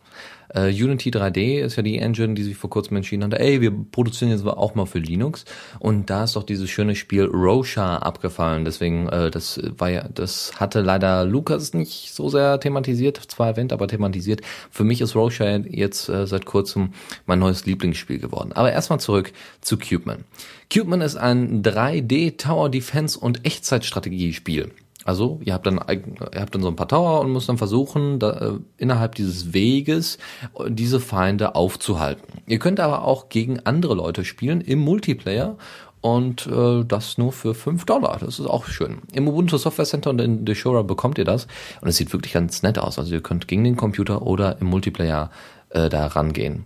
Uh, 0.55 0.67
Unity 0.67 1.09
3D 1.09 1.61
ist 1.61 1.77
ja 1.77 1.83
die 1.83 1.97
Engine, 1.97 2.35
die 2.35 2.43
sich 2.43 2.55
vor 2.55 2.69
kurzem 2.69 2.97
entschieden 2.97 3.23
hat, 3.23 3.33
ey, 3.33 3.59
wir 3.61 3.71
produzieren 3.71 4.29
jetzt 4.29 4.45
auch 4.45 4.75
mal 4.75 4.85
für 4.85 4.99
Linux. 4.99 5.45
Und 5.79 6.09
da 6.09 6.25
ist 6.25 6.35
doch 6.35 6.43
dieses 6.43 6.69
schöne 6.69 6.95
Spiel 6.95 7.25
Rosha 7.25 7.97
abgefallen. 7.97 8.63
Deswegen, 8.63 9.07
uh, 9.07 9.29
das 9.31 9.59
war 9.77 9.89
ja, 9.89 10.07
das 10.13 10.59
hatte 10.59 10.81
leider 10.81 11.25
Lukas 11.25 11.73
nicht 11.73 12.13
so 12.13 12.29
sehr 12.29 12.59
thematisiert, 12.59 13.17
zwar 13.17 13.47
erwähnt, 13.47 13.73
aber 13.73 13.87
thematisiert. 13.87 14.41
Für 14.69 14.83
mich 14.83 15.01
ist 15.01 15.15
Rosha 15.15 15.57
jetzt 15.57 16.09
uh, 16.09 16.25
seit 16.25 16.45
kurzem 16.45 16.93
mein 17.25 17.39
neues 17.39 17.65
Lieblingsspiel 17.65 18.19
geworden. 18.19 18.51
Aber 18.53 18.71
erstmal 18.71 18.99
zurück 18.99 19.33
zu 19.61 19.77
Cubeman. 19.77 20.23
Cubeman 20.71 21.01
ist 21.01 21.15
ein 21.15 21.63
3D 21.63 22.37
Tower 22.37 22.69
Defense 22.69 23.19
und 23.19 23.45
Echtzeitstrategiespiel. 23.45 24.71
Also 25.05 25.39
ihr 25.43 25.53
habt 25.53 25.65
dann 25.65 25.81
ihr 25.89 26.41
habt 26.41 26.55
dann 26.55 26.61
so 26.61 26.69
ein 26.69 26.75
paar 26.75 26.87
Tower 26.87 27.21
und 27.21 27.33
müsst 27.33 27.49
dann 27.49 27.57
versuchen, 27.57 28.19
da, 28.19 28.31
äh, 28.31 28.59
innerhalb 28.77 29.15
dieses 29.15 29.53
Weges 29.53 30.17
äh, 30.57 30.69
diese 30.69 30.99
Feinde 30.99 31.55
aufzuhalten. 31.55 32.41
Ihr 32.47 32.59
könnt 32.59 32.79
aber 32.79 33.03
auch 33.03 33.29
gegen 33.29 33.59
andere 33.61 33.95
Leute 33.95 34.23
spielen 34.23 34.61
im 34.61 34.79
Multiplayer 34.79 35.57
und 36.03 36.47
äh, 36.47 36.83
das 36.85 37.17
nur 37.17 37.31
für 37.31 37.53
5 37.53 37.85
Dollar. 37.85 38.17
Das 38.19 38.39
ist 38.39 38.45
auch 38.45 38.65
schön. 38.65 38.99
Im 39.13 39.27
Ubuntu 39.27 39.57
Software 39.57 39.85
Center 39.85 40.09
und 40.09 40.19
in 40.19 40.45
Deshora 40.45 40.81
bekommt 40.81 41.17
ihr 41.17 41.25
das 41.25 41.47
und 41.81 41.87
es 41.87 41.97
sieht 41.97 42.11
wirklich 42.13 42.33
ganz 42.33 42.61
nett 42.63 42.77
aus. 42.77 42.99
Also 42.99 43.13
ihr 43.13 43.21
könnt 43.21 43.47
gegen 43.47 43.63
den 43.63 43.77
Computer 43.77 44.21
oder 44.21 44.59
im 44.59 44.67
Multiplayer 44.67 45.31
äh, 45.69 45.89
da 45.89 46.07
rangehen. 46.07 46.65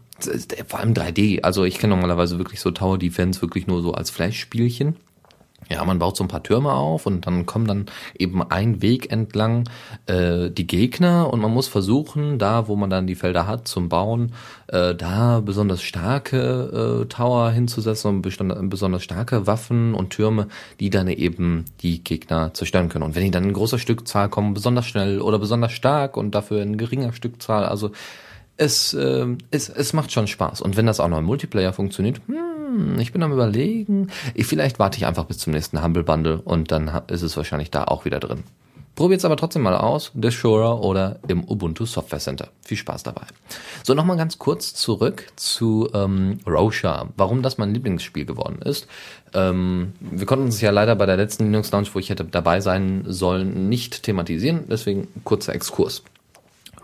Vor 0.68 0.80
allem 0.80 0.94
3D. 0.94 1.42
Also 1.42 1.64
ich 1.64 1.78
kenne 1.78 1.96
normalerweise 1.96 2.40
wirklich 2.40 2.60
so 2.60 2.72
Tower 2.72 2.98
Defense 2.98 3.42
wirklich 3.42 3.68
nur 3.68 3.82
so 3.82 3.94
als 3.94 4.10
Flash-Spielchen. 4.10 4.96
Ja, 5.70 5.84
man 5.84 6.00
baut 6.00 6.16
so 6.16 6.24
ein 6.24 6.30
paar 6.30 6.44
Türme 6.44 6.72
auf 6.72 7.06
und 7.06 7.28
dann 7.28 7.46
kommen 7.46 7.68
dann 7.68 7.86
eben 8.18 8.42
ein 8.42 8.82
Weg 8.82 9.12
entlang 9.12 9.70
äh, 10.06 10.50
die 10.50 10.66
Gegner 10.66 11.32
und 11.32 11.42
man 11.42 11.54
muss 11.54 11.68
versuchen, 11.68 12.40
da 12.40 12.68
wo 12.68 12.76
man 12.76 12.90
dann 12.90 13.08
die 13.08 13.16
Felder 13.16 13.48
hat 13.48 13.68
zum 13.68 13.90
Bauen, 13.90 14.34
äh, 14.68 14.96
da 14.96 15.42
besonders 15.42 15.82
starke 15.82 17.02
äh, 17.04 17.06
Tower 17.08 17.52
hinzusetzen 17.52 18.22
und 18.22 18.70
besonders 18.70 19.04
starke 19.04 19.46
Waffen 19.46 19.94
und 19.94 20.12
Türme, 20.12 20.48
die 20.80 20.90
dann 20.90 21.08
eben 21.08 21.66
die 21.82 22.04
Gegner 22.04 22.54
zerstören 22.54 22.90
können. 22.90 23.04
Und 23.04 23.16
wenn 23.16 23.24
die 23.24 23.32
dann 23.32 23.44
in 23.44 23.54
großer 23.54 23.80
Stückzahl 23.80 24.30
kommen, 24.30 24.54
besonders 24.54 24.86
schnell 24.86 25.22
oder 25.22 25.40
besonders 25.40 25.74
stark 25.74 26.16
und 26.16 26.34
dafür 26.34 26.62
in 26.62 26.78
geringer 26.78 27.14
Stückzahl, 27.14 27.66
also 27.66 27.92
es, 28.58 28.94
äh, 28.94 29.28
es, 29.52 29.70
es 29.70 29.94
macht 29.94 30.12
schon 30.12 30.28
Spaß. 30.28 30.62
Und 30.62 30.78
wenn 30.78 30.86
das 30.86 31.00
auch 31.00 31.08
noch 31.08 31.20
im 31.20 31.26
Multiplayer 31.26 31.74
funktioniert, 31.74 32.22
hm, 32.28 32.57
hm, 32.68 33.00
ich 33.00 33.12
bin 33.12 33.24
am 33.24 33.32
überlegen. 33.32 34.10
Ich, 34.34 34.46
vielleicht 34.46 34.80
warte 34.80 34.98
ich 34.98 35.06
einfach 35.06 35.26
bis 35.26 35.38
zum 35.38 35.54
nächsten 35.54 35.84
Humble 35.84 36.04
Bundle 36.04 36.42
und 36.42 36.72
dann 36.72 37.02
ist 37.08 37.22
es 37.22 37.38
wahrscheinlich 37.38 37.72
da 37.72 37.86
auch 37.86 38.06
wieder 38.06 38.20
drin. 38.20 38.44
Probiert 38.96 39.20
es 39.20 39.26
aber 39.26 39.38
trotzdem 39.38 39.62
mal 39.62 39.76
aus, 39.76 40.10
der 40.16 40.32
Shura 40.32 40.74
oder 40.74 41.20
im 41.28 41.44
Ubuntu 41.44 41.86
Software 41.86 42.18
Center. 42.18 42.50
Viel 42.66 42.78
Spaß 42.78 43.04
dabei. 43.04 43.28
So, 43.84 43.94
nochmal 43.94 44.18
ganz 44.18 44.40
kurz 44.40 44.74
zurück 44.74 45.28
zu 45.36 45.88
ähm, 45.94 46.40
Rosha. 46.48 47.08
Warum 47.16 47.44
das 47.44 47.60
mein 47.60 47.76
Lieblingsspiel 47.76 48.26
geworden 48.26 48.60
ist. 48.64 48.88
Ähm, 49.36 49.94
wir 50.00 50.26
konnten 50.26 50.48
es 50.48 50.62
ja 50.62 50.72
leider 50.72 50.96
bei 50.96 51.06
der 51.06 51.16
letzten 51.16 51.46
Linux 51.46 51.72
Launch, 51.72 51.94
wo 51.94 52.00
ich 52.00 52.10
hätte 52.10 52.24
dabei 52.24 52.60
sein 52.60 53.04
sollen, 53.06 53.70
nicht 53.70 54.02
thematisieren. 54.02 54.64
Deswegen 54.68 55.08
kurzer 55.24 55.54
Exkurs. 55.54 56.02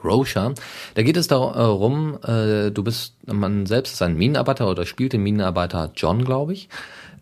Rosha. 0.03 0.53
Da 0.95 1.03
geht 1.03 1.17
es 1.17 1.27
darum, 1.27 2.17
äh, 2.23 2.71
du 2.71 2.83
bist, 2.83 3.15
man 3.25 3.65
selbst 3.65 3.93
ist 3.93 4.01
ein 4.01 4.15
Minenarbeiter 4.15 4.69
oder 4.69 4.85
spielt 4.85 5.13
den 5.13 5.23
Minenarbeiter 5.23 5.91
John, 5.95 6.23
glaube 6.23 6.53
ich. 6.53 6.69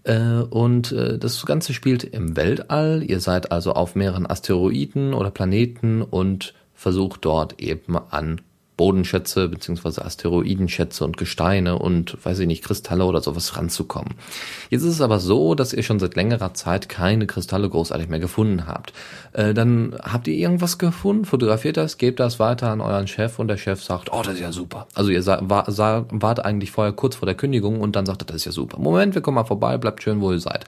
Äh, 0.03 0.41
und 0.49 0.91
äh, 0.91 1.17
das 1.17 1.45
Ganze 1.45 1.73
spielt 1.73 2.03
im 2.03 2.35
Weltall. 2.35 3.03
Ihr 3.05 3.19
seid 3.19 3.51
also 3.51 3.73
auf 3.73 3.95
mehreren 3.95 4.29
Asteroiden 4.29 5.13
oder 5.13 5.31
Planeten 5.31 6.01
und 6.01 6.53
versucht 6.73 7.25
dort 7.25 7.61
eben 7.61 7.97
an 7.97 8.41
Bodenschätze 8.81 9.47
beziehungsweise 9.47 10.03
Asteroidenschätze 10.03 11.05
und 11.05 11.15
Gesteine 11.15 11.77
und 11.77 12.17
weiß 12.25 12.39
ich 12.39 12.47
nicht, 12.47 12.63
Kristalle 12.63 13.05
oder 13.05 13.21
sowas 13.21 13.55
ranzukommen. 13.55 14.15
Jetzt 14.71 14.81
ist 14.81 14.95
es 14.95 15.01
aber 15.01 15.19
so, 15.19 15.53
dass 15.53 15.71
ihr 15.71 15.83
schon 15.83 15.99
seit 15.99 16.15
längerer 16.15 16.55
Zeit 16.55 16.89
keine 16.89 17.27
Kristalle 17.27 17.69
großartig 17.69 18.09
mehr 18.09 18.17
gefunden 18.17 18.65
habt. 18.65 18.93
Äh, 19.33 19.53
dann 19.53 19.95
habt 20.01 20.27
ihr 20.27 20.33
irgendwas 20.33 20.79
gefunden, 20.79 21.25
fotografiert 21.25 21.77
das, 21.77 21.99
gebt 21.99 22.19
das 22.19 22.39
weiter 22.39 22.71
an 22.71 22.81
euren 22.81 23.05
Chef 23.05 23.37
und 23.37 23.49
der 23.49 23.57
Chef 23.57 23.83
sagt, 23.83 24.11
oh, 24.11 24.23
das 24.23 24.33
ist 24.33 24.39
ja 24.39 24.51
super. 24.51 24.87
Also 24.95 25.11
ihr 25.11 25.23
war, 25.27 25.67
wart 25.67 26.43
eigentlich 26.43 26.71
vorher 26.71 26.93
kurz 26.93 27.17
vor 27.17 27.27
der 27.27 27.35
Kündigung 27.35 27.81
und 27.81 27.95
dann 27.95 28.07
sagt 28.07 28.23
er, 28.23 28.25
das 28.25 28.37
ist 28.37 28.45
ja 28.45 28.51
super. 28.51 28.79
Moment, 28.79 29.13
wir 29.13 29.21
kommen 29.21 29.35
mal 29.35 29.43
vorbei, 29.43 29.77
bleibt 29.77 30.01
schön, 30.01 30.21
wo 30.21 30.31
ihr 30.31 30.39
seid 30.39 30.65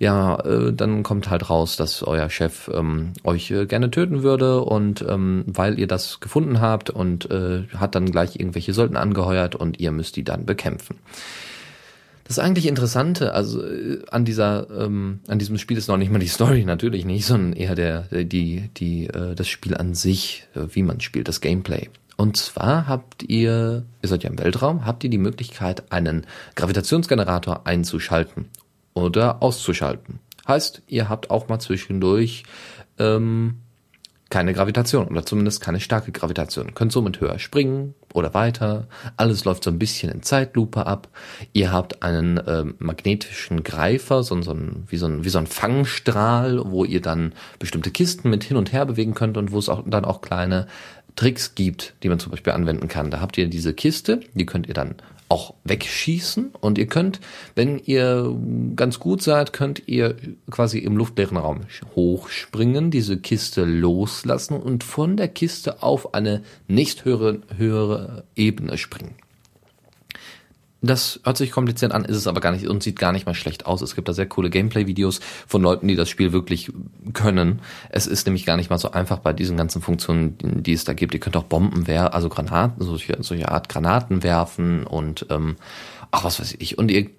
ja, 0.00 0.40
äh, 0.40 0.72
dann 0.72 1.02
kommt 1.02 1.28
halt 1.28 1.50
raus, 1.50 1.76
dass 1.76 2.02
euer 2.02 2.30
Chef 2.30 2.70
ähm, 2.72 3.12
euch 3.22 3.50
äh, 3.50 3.66
gerne 3.66 3.90
töten 3.90 4.22
würde 4.22 4.62
und 4.62 5.04
ähm, 5.06 5.44
weil 5.46 5.78
ihr 5.78 5.86
das 5.86 6.20
gefunden 6.20 6.60
habt 6.62 6.88
und 6.88 7.30
äh, 7.30 7.64
hat 7.76 7.94
dann 7.94 8.10
gleich 8.10 8.40
irgendwelche 8.40 8.72
Söldner 8.72 9.00
angeheuert 9.00 9.54
und 9.54 9.78
ihr 9.78 9.92
müsst 9.92 10.16
die 10.16 10.24
dann 10.24 10.46
bekämpfen. 10.46 10.96
Das 12.24 12.38
eigentlich 12.38 12.66
Interessante, 12.66 13.34
also 13.34 13.62
äh, 13.62 13.98
an 14.10 14.24
dieser, 14.24 14.70
ähm, 14.70 15.20
an 15.28 15.38
diesem 15.38 15.58
Spiel 15.58 15.76
ist 15.76 15.88
noch 15.88 15.98
nicht 15.98 16.10
mal 16.10 16.18
die 16.18 16.28
Story, 16.28 16.64
natürlich 16.64 17.04
nicht, 17.04 17.26
sondern 17.26 17.52
eher 17.52 17.74
der, 17.74 18.04
die, 18.24 18.70
die, 18.78 19.06
äh, 19.06 19.34
das 19.34 19.48
Spiel 19.48 19.76
an 19.76 19.92
sich, 19.92 20.46
äh, 20.54 20.60
wie 20.70 20.82
man 20.82 21.00
spielt, 21.00 21.28
das 21.28 21.42
Gameplay. 21.42 21.90
Und 22.16 22.38
zwar 22.38 22.88
habt 22.88 23.22
ihr, 23.24 23.84
ihr 24.00 24.08
seid 24.08 24.24
ja 24.24 24.30
im 24.30 24.38
Weltraum, 24.38 24.86
habt 24.86 25.04
ihr 25.04 25.10
die 25.10 25.18
Möglichkeit, 25.18 25.92
einen 25.92 26.26
Gravitationsgenerator 26.54 27.66
einzuschalten 27.66 28.46
oder 29.00 29.42
auszuschalten. 29.42 30.20
Heißt, 30.46 30.82
ihr 30.86 31.08
habt 31.08 31.30
auch 31.30 31.48
mal 31.48 31.58
zwischendurch 31.58 32.44
ähm, 32.98 33.60
keine 34.30 34.54
Gravitation 34.54 35.08
oder 35.08 35.26
zumindest 35.26 35.60
keine 35.60 35.80
starke 35.80 36.12
Gravitation. 36.12 36.72
Könnt 36.74 36.92
somit 36.92 37.20
höher 37.20 37.38
springen 37.40 37.94
oder 38.14 38.32
weiter. 38.32 38.86
Alles 39.16 39.44
läuft 39.44 39.64
so 39.64 39.70
ein 39.70 39.78
bisschen 39.78 40.10
in 40.10 40.22
Zeitlupe 40.22 40.86
ab. 40.86 41.08
Ihr 41.52 41.72
habt 41.72 42.02
einen 42.02 42.40
ähm, 42.46 42.74
magnetischen 42.78 43.64
Greifer, 43.64 44.22
so, 44.22 44.40
so 44.40 44.52
ein, 44.52 44.84
wie, 44.86 44.96
so 44.96 45.06
ein, 45.06 45.24
wie 45.24 45.28
so 45.28 45.38
ein 45.38 45.48
Fangstrahl, 45.48 46.62
wo 46.64 46.84
ihr 46.84 47.00
dann 47.00 47.32
bestimmte 47.58 47.90
Kisten 47.90 48.30
mit 48.30 48.44
hin 48.44 48.56
und 48.56 48.72
her 48.72 48.86
bewegen 48.86 49.14
könnt 49.14 49.36
und 49.36 49.50
wo 49.50 49.58
es 49.58 49.68
auch 49.68 49.82
dann 49.84 50.04
auch 50.04 50.20
kleine 50.20 50.68
Tricks 51.16 51.56
gibt, 51.56 51.94
die 52.04 52.08
man 52.08 52.20
zum 52.20 52.30
Beispiel 52.30 52.52
anwenden 52.52 52.86
kann. 52.86 53.10
Da 53.10 53.20
habt 53.20 53.36
ihr 53.36 53.48
diese 53.48 53.74
Kiste, 53.74 54.20
die 54.34 54.46
könnt 54.46 54.68
ihr 54.68 54.74
dann 54.74 54.94
auch 55.30 55.54
wegschießen 55.62 56.52
und 56.60 56.76
ihr 56.76 56.86
könnt, 56.86 57.20
wenn 57.54 57.78
ihr 57.78 58.36
ganz 58.74 58.98
gut 58.98 59.22
seid, 59.22 59.52
könnt 59.52 59.86
ihr 59.86 60.16
quasi 60.50 60.78
im 60.78 60.96
luftleeren 60.96 61.36
Raum 61.36 61.60
hochspringen, 61.94 62.90
diese 62.90 63.16
Kiste 63.16 63.64
loslassen 63.64 64.60
und 64.60 64.82
von 64.82 65.16
der 65.16 65.28
Kiste 65.28 65.84
auf 65.84 66.14
eine 66.14 66.42
nächst 66.66 67.04
höhere, 67.04 67.40
höhere 67.56 68.24
Ebene 68.34 68.76
springen. 68.76 69.14
Das 70.82 71.20
hört 71.24 71.36
sich 71.36 71.50
kompliziert 71.50 71.92
an, 71.92 72.06
ist 72.06 72.16
es 72.16 72.26
aber 72.26 72.40
gar 72.40 72.52
nicht 72.52 72.66
und 72.66 72.82
sieht 72.82 72.98
gar 72.98 73.12
nicht 73.12 73.26
mal 73.26 73.34
schlecht 73.34 73.66
aus. 73.66 73.82
Es 73.82 73.94
gibt 73.94 74.08
da 74.08 74.14
sehr 74.14 74.26
coole 74.26 74.48
Gameplay-Videos 74.48 75.20
von 75.46 75.60
Leuten, 75.60 75.88
die 75.88 75.96
das 75.96 76.08
Spiel 76.08 76.32
wirklich 76.32 76.72
können. 77.12 77.60
Es 77.90 78.06
ist 78.06 78.26
nämlich 78.26 78.46
gar 78.46 78.56
nicht 78.56 78.70
mal 78.70 78.78
so 78.78 78.90
einfach 78.92 79.18
bei 79.18 79.34
diesen 79.34 79.58
ganzen 79.58 79.82
Funktionen, 79.82 80.36
die 80.40 80.72
es 80.72 80.84
da 80.84 80.94
gibt. 80.94 81.12
Ihr 81.12 81.20
könnt 81.20 81.36
auch 81.36 81.44
Bomben 81.44 81.86
werfen, 81.86 82.14
also 82.14 82.30
Granaten, 82.30 82.82
solche, 82.82 83.22
solche 83.22 83.50
Art 83.50 83.68
Granaten 83.68 84.22
werfen 84.22 84.86
und 84.86 85.26
ähm, 85.28 85.56
ach 86.10 86.24
was 86.24 86.40
weiß 86.40 86.56
ich. 86.58 86.78
Und 86.78 86.90
ihr, 86.90 87.10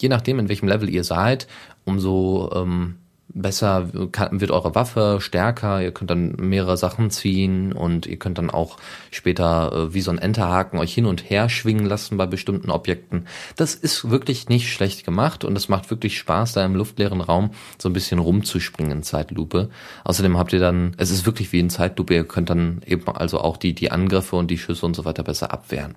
je 0.00 0.08
nachdem, 0.10 0.38
in 0.38 0.48
welchem 0.50 0.68
Level 0.68 0.90
ihr 0.90 1.04
seid, 1.04 1.46
umso 1.84 2.50
ähm, 2.54 2.96
besser 3.28 3.90
wird 3.92 4.50
eure 4.50 4.74
Waffe 4.74 5.18
stärker, 5.20 5.82
ihr 5.82 5.92
könnt 5.92 6.10
dann 6.10 6.36
mehrere 6.38 6.76
Sachen 6.76 7.10
ziehen 7.10 7.72
und 7.72 8.06
ihr 8.06 8.18
könnt 8.18 8.38
dann 8.38 8.50
auch 8.50 8.78
später 9.10 9.72
äh, 9.72 9.94
wie 9.94 10.00
so 10.00 10.10
ein 10.10 10.18
Enterhaken 10.18 10.78
euch 10.78 10.94
hin 10.94 11.06
und 11.06 11.28
her 11.28 11.48
schwingen 11.48 11.86
lassen 11.86 12.16
bei 12.16 12.26
bestimmten 12.26 12.70
Objekten. 12.70 13.26
Das 13.56 13.74
ist 13.74 14.10
wirklich 14.10 14.48
nicht 14.48 14.72
schlecht 14.72 15.04
gemacht 15.04 15.44
und 15.44 15.56
es 15.56 15.68
macht 15.68 15.90
wirklich 15.90 16.18
Spaß, 16.18 16.52
da 16.52 16.64
im 16.64 16.74
luftleeren 16.74 17.20
Raum 17.20 17.50
so 17.78 17.88
ein 17.88 17.92
bisschen 17.92 18.18
rumzuspringen 18.18 18.98
in 18.98 19.02
Zeitlupe. 19.02 19.70
Außerdem 20.04 20.38
habt 20.38 20.52
ihr 20.52 20.60
dann, 20.60 20.94
es 20.96 21.10
ist 21.10 21.26
wirklich 21.26 21.52
wie 21.52 21.60
in 21.60 21.70
Zeitlupe, 21.70 22.14
ihr 22.14 22.24
könnt 22.24 22.50
dann 22.50 22.82
eben 22.86 23.08
also 23.08 23.40
auch 23.40 23.56
die, 23.56 23.74
die 23.74 23.90
Angriffe 23.90 24.36
und 24.36 24.50
die 24.50 24.58
Schüsse 24.58 24.86
und 24.86 24.94
so 24.94 25.04
weiter 25.04 25.22
besser 25.22 25.52
abwehren. 25.52 25.94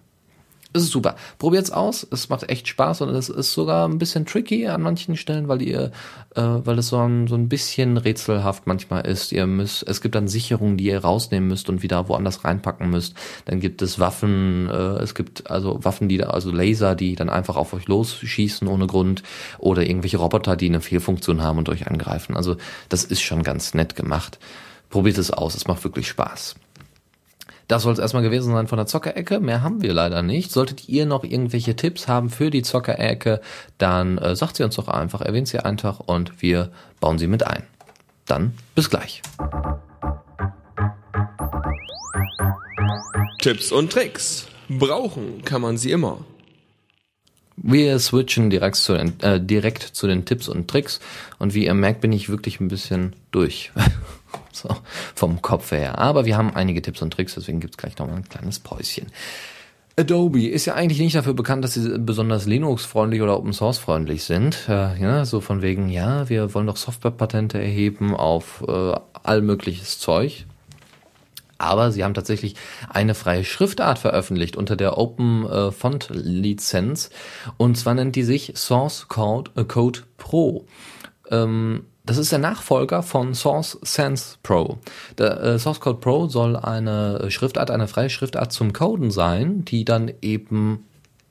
Es 0.72 0.84
ist 0.84 0.92
super. 0.92 1.16
Probiert's 1.40 1.72
aus. 1.72 2.06
Es 2.12 2.30
macht 2.30 2.48
echt 2.48 2.68
Spaß 2.68 3.02
und 3.02 3.10
es 3.10 3.28
ist 3.28 3.54
sogar 3.54 3.88
ein 3.88 3.98
bisschen 3.98 4.28
tricky 4.28 4.68
an 4.68 4.84
manchen 4.84 5.18
Stellen, 5.18 5.48
weil 5.48 5.64
ihr, 5.64 5.92
äh, 6.36 6.42
weil 6.42 6.78
es 6.78 6.90
so 6.90 7.00
ein, 7.00 7.26
so 7.28 7.34
ein 7.34 7.50
bisschen 7.50 7.98
rätselhaft 7.98 8.68
manchmal 8.68 9.08
ist. 9.08 9.32
Ihr 9.32 9.48
müsst, 9.48 9.88
es 9.88 10.00
gibt 10.00 10.14
dann 10.14 10.28
Sicherungen, 10.28 10.78
die 10.78 10.86
ihr 10.86 11.00
rausnehmen 11.00 11.50
müsst 11.50 11.70
und 11.70 11.82
wieder 11.82 12.08
woanders 12.08 12.46
reinpacken 12.46 12.88
müsst. 12.88 13.16
Dann 13.46 13.60
gibt 13.60 13.82
es 13.82 13.98
Waffen, 13.98 14.70
äh, 14.70 15.02
es 15.02 15.16
gibt 15.16 15.50
also 15.50 15.84
Waffen, 15.84 16.08
die 16.08 16.18
da, 16.18 16.28
also 16.28 16.52
Laser, 16.52 16.94
die 16.94 17.16
dann 17.16 17.32
einfach 17.32 17.56
auf 17.56 17.74
euch 17.74 17.88
losschießen 17.88 18.68
ohne 18.68 18.86
Grund 18.86 19.24
oder 19.58 19.82
irgendwelche 19.82 20.18
Roboter, 20.18 20.56
die 20.56 20.68
eine 20.68 20.82
Fehlfunktion 20.82 21.42
haben 21.42 21.58
und 21.58 21.70
euch 21.70 21.88
angreifen. 21.88 22.38
Also 22.38 22.58
das 22.90 23.06
ist 23.06 23.22
schon 23.22 23.42
ganz 23.42 23.74
nett 23.74 23.96
gemacht. 23.96 24.38
Probiert 24.92 25.18
es 25.18 25.32
aus. 25.32 25.56
Es 25.56 25.68
macht 25.68 25.84
wirklich 25.84 26.08
Spaß. 26.08 26.56
Das 27.70 27.84
soll 27.84 27.94
es 27.94 28.00
erstmal 28.00 28.24
gewesen 28.24 28.52
sein 28.52 28.68
von 28.68 28.78
der 28.78 28.88
Zockerecke. 28.88 29.40
Mehr 29.40 29.62
haben 29.62 29.84
wir 29.84 29.94
leider 29.94 30.24
nicht. 30.24 30.52
Solltet 30.52 30.90
ihr 30.90 31.06
noch 31.06 31.24
irgendwelche 31.24 31.76
Tipps 31.76 32.08
haben 32.08 32.32
für 32.32 32.50
die 32.50 32.64
Zockerecke, 32.64 33.42
dann 33.78 34.18
äh, 34.18 34.36
sagt 34.36 34.58
sie 34.58 34.64
uns 34.64 34.76
doch 34.76 34.88
einfach, 34.88 35.22
erwähnt 35.22 35.48
sie 35.48 35.60
einfach 35.60 36.00
und 36.00 36.42
wir 36.42 36.72
bauen 37.00 37.20
sie 37.20 37.28
mit 37.28 37.46
ein. 37.46 37.62
Dann 38.26 38.56
bis 38.74 38.90
gleich. 38.90 39.22
Tipps 43.40 43.72
und 43.72 43.92
Tricks. 43.92 44.48
Brauchen 44.68 45.44
kann 45.46 45.62
man 45.62 45.78
sie 45.78 45.92
immer. 45.92 46.26
Wir 47.56 48.00
switchen 48.00 48.50
direkt 48.50 48.78
zu, 48.78 48.94
den, 48.94 49.20
äh, 49.20 49.40
direkt 49.40 49.84
zu 49.84 50.08
den 50.08 50.26
Tipps 50.26 50.50
und 50.50 50.68
Tricks 50.68 51.00
und 51.38 51.54
wie 51.54 51.66
ihr 51.66 51.76
merkt, 51.76 52.02
bin 52.02 52.14
ich 52.14 52.30
wirklich 52.30 52.60
ein 52.60 52.68
bisschen 52.68 53.16
durch. 53.30 53.72
so, 54.60 54.70
vom 55.16 55.42
Kopf 55.42 55.72
her. 55.72 55.98
Aber 56.00 56.26
wir 56.26 56.38
haben 56.38 56.54
einige 56.56 56.82
Tipps 56.82 57.02
und 57.02 57.12
Tricks, 57.12 57.36
deswegen 57.36 57.60
gibt's 57.60 57.78
gleich 57.78 57.98
nochmal 57.98 58.18
ein 58.18 58.30
kleines 58.30 58.60
Päuschen. 58.60 59.08
Adobe 60.00 60.48
ist 60.48 60.66
ja 60.66 60.76
eigentlich 60.76 61.00
nicht 61.00 61.16
dafür 61.16 61.34
bekannt, 61.34 61.64
dass 61.64 61.74
sie 61.74 62.00
besonders 62.00 62.46
Linux-freundlich 62.46 63.22
oder 63.22 63.38
Open-Source-freundlich 63.38 64.24
sind. 64.24 64.70
Äh, 64.70 64.98
ja, 65.02 65.26
so 65.26 65.42
von 65.42 65.62
wegen, 65.62 65.90
ja, 65.90 66.30
wir 66.30 66.54
wollen 66.54 66.68
doch 66.68 66.78
Softwarepatente 66.78 67.60
erheben 67.60 68.16
auf 68.16 68.64
äh, 68.66 68.94
all 69.24 69.58
Zeug. 69.84 70.46
Aber 71.58 71.92
sie 71.92 72.06
haben 72.06 72.14
tatsächlich 72.14 72.56
eine 72.88 73.14
freie 73.14 73.44
Schriftart 73.44 74.00
veröffentlicht 74.00 74.56
unter 74.56 74.78
der 74.78 74.98
Open 74.98 75.46
äh, 75.46 75.72
Font 75.72 76.08
Lizenz. 76.10 77.10
Und 77.58 77.78
zwar 77.78 77.94
nennt 77.94 78.16
die 78.16 78.24
sich 78.24 78.54
Source 78.56 79.10
Code, 79.10 79.52
äh, 79.58 79.66
Code 79.66 80.00
Pro. 80.18 80.66
Ähm, 81.30 81.84
das 82.10 82.18
ist 82.18 82.32
der 82.32 82.40
Nachfolger 82.40 83.04
von 83.04 83.36
Source 83.36 83.78
Sense 83.84 84.38
Pro. 84.42 84.80
Der 85.20 85.44
äh, 85.44 85.60
Source 85.60 85.80
Code 85.80 86.00
Pro 86.00 86.28
soll 86.28 86.56
eine 86.56 87.30
Schriftart, 87.30 87.70
eine 87.70 87.88
freie 87.88 88.10
Schriftart 88.10 88.52
zum 88.52 88.74
Coden 88.74 89.12
sein, 89.12 89.64
die 89.64 89.86
dann 89.86 90.12
eben 90.24 90.86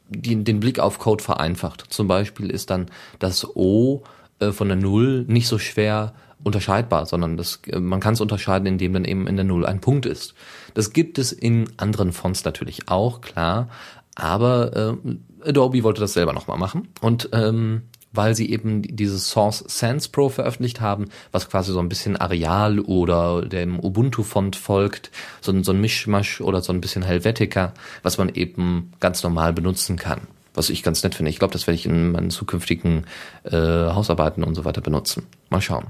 die, 0.09 0.45
den 0.45 0.61
Blick 0.61 0.79
auf 0.79 1.01
Code 1.01 1.25
vereinfacht. 1.25 1.85
Zum 1.89 2.07
Beispiel 2.07 2.49
ist 2.49 2.71
dann 2.71 2.87
das 3.19 3.57
O 3.57 4.05
äh, 4.39 4.53
von 4.53 4.69
der 4.69 4.77
Null 4.77 5.25
nicht 5.27 5.49
so 5.49 5.59
schwer 5.59 6.15
unterscheidbar, 6.45 7.07
sondern 7.07 7.37
das, 7.37 7.61
man 7.77 7.99
kann 7.99 8.15
es 8.15 8.21
unterscheiden, 8.21 8.67
indem 8.67 8.93
dann 8.93 9.05
eben 9.05 9.27
in 9.27 9.35
der 9.35 9.45
Null 9.45 9.67
ein 9.67 9.81
Punkt 9.81 10.07
ist. 10.07 10.35
Das 10.75 10.93
gibt 10.93 11.19
es 11.19 11.33
in 11.33 11.71
anderen 11.77 12.13
Fonts 12.13 12.45
natürlich 12.45 12.89
auch, 12.89 13.21
klar, 13.21 13.69
aber 14.15 14.97
äh, 15.43 15.49
Adobe 15.49 15.83
wollte 15.83 16.01
das 16.01 16.13
selber 16.13 16.33
nochmal 16.33 16.57
machen 16.57 16.87
und 17.01 17.31
ähm, 17.33 17.83
weil 18.13 18.35
sie 18.35 18.51
eben 18.51 18.83
dieses 18.83 19.29
Source 19.29 19.65
Sans 19.67 20.09
Pro 20.09 20.29
veröffentlicht 20.29 20.81
haben, 20.81 21.07
was 21.33 21.49
quasi 21.49 21.73
so 21.73 21.79
ein 21.79 21.89
bisschen 21.89 22.17
Areal 22.17 22.81
oder 22.81 23.43
dem 23.43 23.79
Ubuntu-Font 23.79 24.57
folgt, 24.57 25.11
so, 25.41 25.63
so 25.63 25.73
ein 25.73 25.81
Mischmasch 25.81 26.41
oder 26.41 26.63
so 26.63 26.73
ein 26.73 26.81
bisschen 26.81 27.03
Helvetica, 27.03 27.73
was 28.03 28.19
man 28.19 28.29
eben 28.31 28.93
ganz 29.01 29.23
normal 29.23 29.53
benutzen 29.53 29.97
kann. 29.97 30.23
Was 30.55 30.71
ich 30.71 30.83
ganz 30.83 31.03
nett 31.05 31.15
finde. 31.15 31.31
Ich 31.31 31.39
glaube, 31.39 31.53
das 31.53 31.67
werde 31.67 31.77
ich 31.77 31.87
in 31.87 32.13
meinen 32.13 32.31
zukünftigen 32.31 33.07
äh, 33.45 33.53
Hausarbeiten 33.53 34.43
und 34.43 34.55
so 34.55 34.65
weiter 34.65 34.81
benutzen. 34.81 35.25
Mal 35.51 35.61
schauen. 35.61 35.87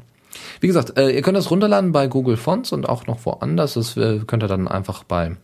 Wie 0.60 0.66
gesagt, 0.66 0.98
äh, 0.98 1.10
ihr 1.10 1.22
könnt 1.22 1.38
das 1.38 1.50
runterladen 1.50 1.92
bei 1.92 2.06
Google 2.06 2.36
Fonts 2.36 2.72
und 2.72 2.86
auch 2.88 3.06
noch 3.06 3.24
woanders. 3.24 3.74
Das 3.74 3.96
äh, 3.96 4.20
könnt 4.26 4.42
ihr 4.42 4.48
dann 4.48 4.68
einfach 4.68 5.04
bei 5.04 5.36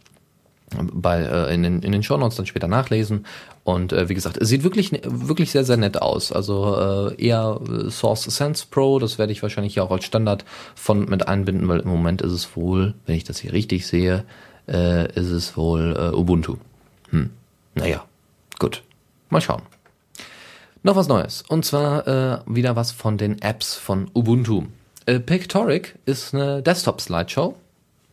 bei 0.93 1.23
äh, 1.23 1.55
in 1.55 1.63
den 1.63 1.83
in 1.83 1.93
den 1.93 2.03
Shownotes 2.03 2.37
dann 2.37 2.47
später 2.47 2.69
nachlesen. 2.69 3.27
Und 3.65 3.93
äh, 3.93 4.09
wie 4.09 4.15
gesagt 4.15 4.37
es 4.37 4.49
sieht 4.49 4.65
wirklich 4.65 4.93
wirklich 5.05 5.51
sehr 5.51 5.65
sehr 5.65 5.77
nett 5.77 6.01
aus. 6.01 6.33
Also 6.33 7.13
äh, 7.17 7.25
eher 7.25 7.61
äh, 7.69 7.91
Source 7.91 8.25
Sense 8.25 8.67
Pro 8.71 8.99
das 8.99 9.19
werde 9.19 9.33
ich 9.33 9.43
wahrscheinlich 9.43 9.75
hier 9.75 9.85
auch 9.85 9.91
als 9.91 10.05
Standard 10.05 10.45
von 10.75 11.07
mit 11.07 11.29
einbinden 11.29 11.69
weil 11.69 11.81
im 11.81 11.89
Moment 11.89 12.23
ist 12.23 12.33
es 12.33 12.57
wohl 12.57 12.95
wenn 13.07 13.17
ich 13.17 13.25
das 13.25 13.39
hier 13.39 13.53
richtig 13.53 13.87
sehe 13.87 14.25
äh, 14.69 15.13
ist 15.13 15.31
es 15.31 15.57
wohl 15.57 15.97
äh, 15.99 16.15
Ubuntu. 16.15 16.57
Hm. 17.11 17.31
naja 17.75 18.05
gut. 18.59 18.83
Mal 19.31 19.41
schauen. 19.41 19.63
Noch 20.83 20.97
was 20.97 21.09
Neues. 21.09 21.43
Und 21.49 21.65
zwar 21.65 22.07
äh, 22.07 22.39
wieder 22.47 22.77
was 22.77 22.93
von 22.93 23.17
den 23.17 23.41
Apps 23.41 23.75
von 23.75 24.11
Ubuntu. 24.15 24.65
Äh, 25.07 25.19
Pictoric 25.19 25.97
ist 26.07 26.35
eine 26.35 26.63
Desktop 26.63 27.01
Slideshow 27.01 27.55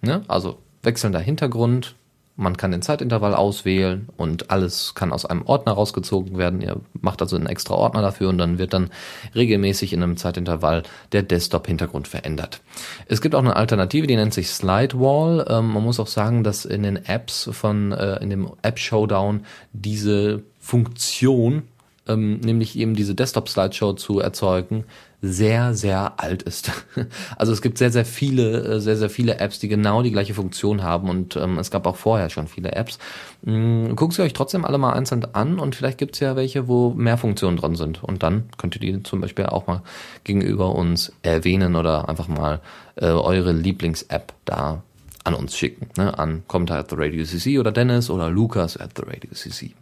ne? 0.02 0.24
also 0.28 0.58
wechselnder 0.84 1.20
Hintergrund 1.20 1.96
man 2.42 2.58
kann 2.58 2.72
den 2.72 2.82
Zeitintervall 2.82 3.36
auswählen 3.36 4.10
und 4.18 4.50
alles 4.50 4.96
kann 4.96 5.14
aus 5.14 5.26
einem 5.26 5.44
Ordner 5.44 5.74
rausgezogen 5.74 6.38
werden. 6.38 6.62
Ihr 6.62 6.78
macht 7.00 7.22
also 7.22 7.36
einen 7.36 7.46
extra 7.46 7.76
Ordner 7.76 8.02
dafür 8.02 8.30
und 8.30 8.40
dann 8.40 8.58
wird 8.58 8.74
dann 8.74 8.90
regelmäßig 9.36 9.94
in 9.94 10.02
einem 10.02 10.18
Zeitintervall 10.18 10.84
der 11.12 11.24
Desktop-Hintergrund 11.24 12.08
verändert. 12.08 12.62
Es 13.06 13.22
gibt 13.22 13.36
auch 13.36 13.40
eine 13.40 13.56
Alternative, 13.56 14.08
die 14.08 14.16
nennt 14.16 14.34
sich 14.34 14.50
Slidewall. 14.50 15.46
Ähm, 15.50 15.72
man 15.72 15.84
muss 15.84 16.00
auch 16.00 16.08
sagen, 16.08 16.44
dass 16.44 16.66
in 16.66 16.84
den 16.84 17.06
Apps 17.06 17.48
von, 17.52 17.92
äh, 17.92 18.18
in 18.22 18.32
dem 18.32 18.52
App 18.64 18.80
Showdown 18.80 19.46
diese 19.74 20.42
Funktion 20.60 21.64
ähm, 22.08 22.40
nämlich 22.40 22.78
eben 22.78 22.96
diese 22.96 23.14
Desktop-Slideshow 23.16 23.94
zu 23.94 24.20
erzeugen, 24.20 24.86
sehr, 25.22 25.74
sehr 25.74 26.14
alt 26.18 26.44
ist. 26.44 26.72
Also 27.38 27.54
es 27.54 27.62
gibt 27.62 27.78
sehr, 27.78 27.92
sehr 27.92 28.06
viele, 28.06 28.64
äh, 28.64 28.80
sehr, 28.80 28.98
sehr 28.98 29.10
viele 29.10 29.40
Apps, 29.40 29.60
die 29.60 29.68
genau 29.68 30.02
die 30.02 30.12
gleiche 30.12 30.34
Funktion 30.34 30.84
haben 30.84 31.10
und 31.10 31.36
ähm, 31.36 31.58
es 31.58 31.72
gab 31.72 31.86
auch 31.88 31.96
vorher 31.96 32.30
schon 32.30 32.48
viele 32.48 32.74
Apps. 32.74 33.00
Ähm, 33.46 33.96
guckt 33.96 34.14
sie 34.14 34.22
euch 34.22 34.34
trotzdem 34.34 34.66
alle 34.66 34.78
mal 34.78 34.94
einzeln 34.94 35.26
an 35.34 35.60
und 35.60 35.76
vielleicht 35.76 35.98
gibt's 35.98 36.20
ja 36.20 36.36
welche, 36.36 36.68
wo 36.68 36.92
mehr 36.92 37.18
Funktionen 37.18 37.58
drin 37.58 37.76
sind 37.76 38.04
und 38.04 38.24
dann 38.24 38.50
könnt 38.58 38.76
ihr 38.76 38.82
die 38.82 39.04
zum 39.04 39.22
Beispiel 39.22 39.46
auch 39.46 39.68
mal 39.68 39.82
gegenüber 40.24 40.76
uns 40.76 41.12
erwähnen 41.24 41.76
oder 41.76 42.10
einfach 42.10 42.28
mal 42.28 42.60
äh, 42.96 43.06
eure 43.06 43.52
Lieblings-App 43.52 44.34
da 44.46 44.84
an 45.24 45.34
uns 45.34 45.56
schicken, 45.56 45.88
ne? 45.98 46.18
an 46.18 46.44
Kommentar 46.48 46.80
at 46.80 46.90
the 46.90 46.96
Radio 46.98 47.24
CC 47.24 47.60
oder 47.60 47.72
Dennis 47.72 48.10
oder 48.10 48.30
Lukas 48.30 48.78
at 48.78 48.92
the 48.96 49.04
Radio 49.04 49.32
CC. 49.34 49.74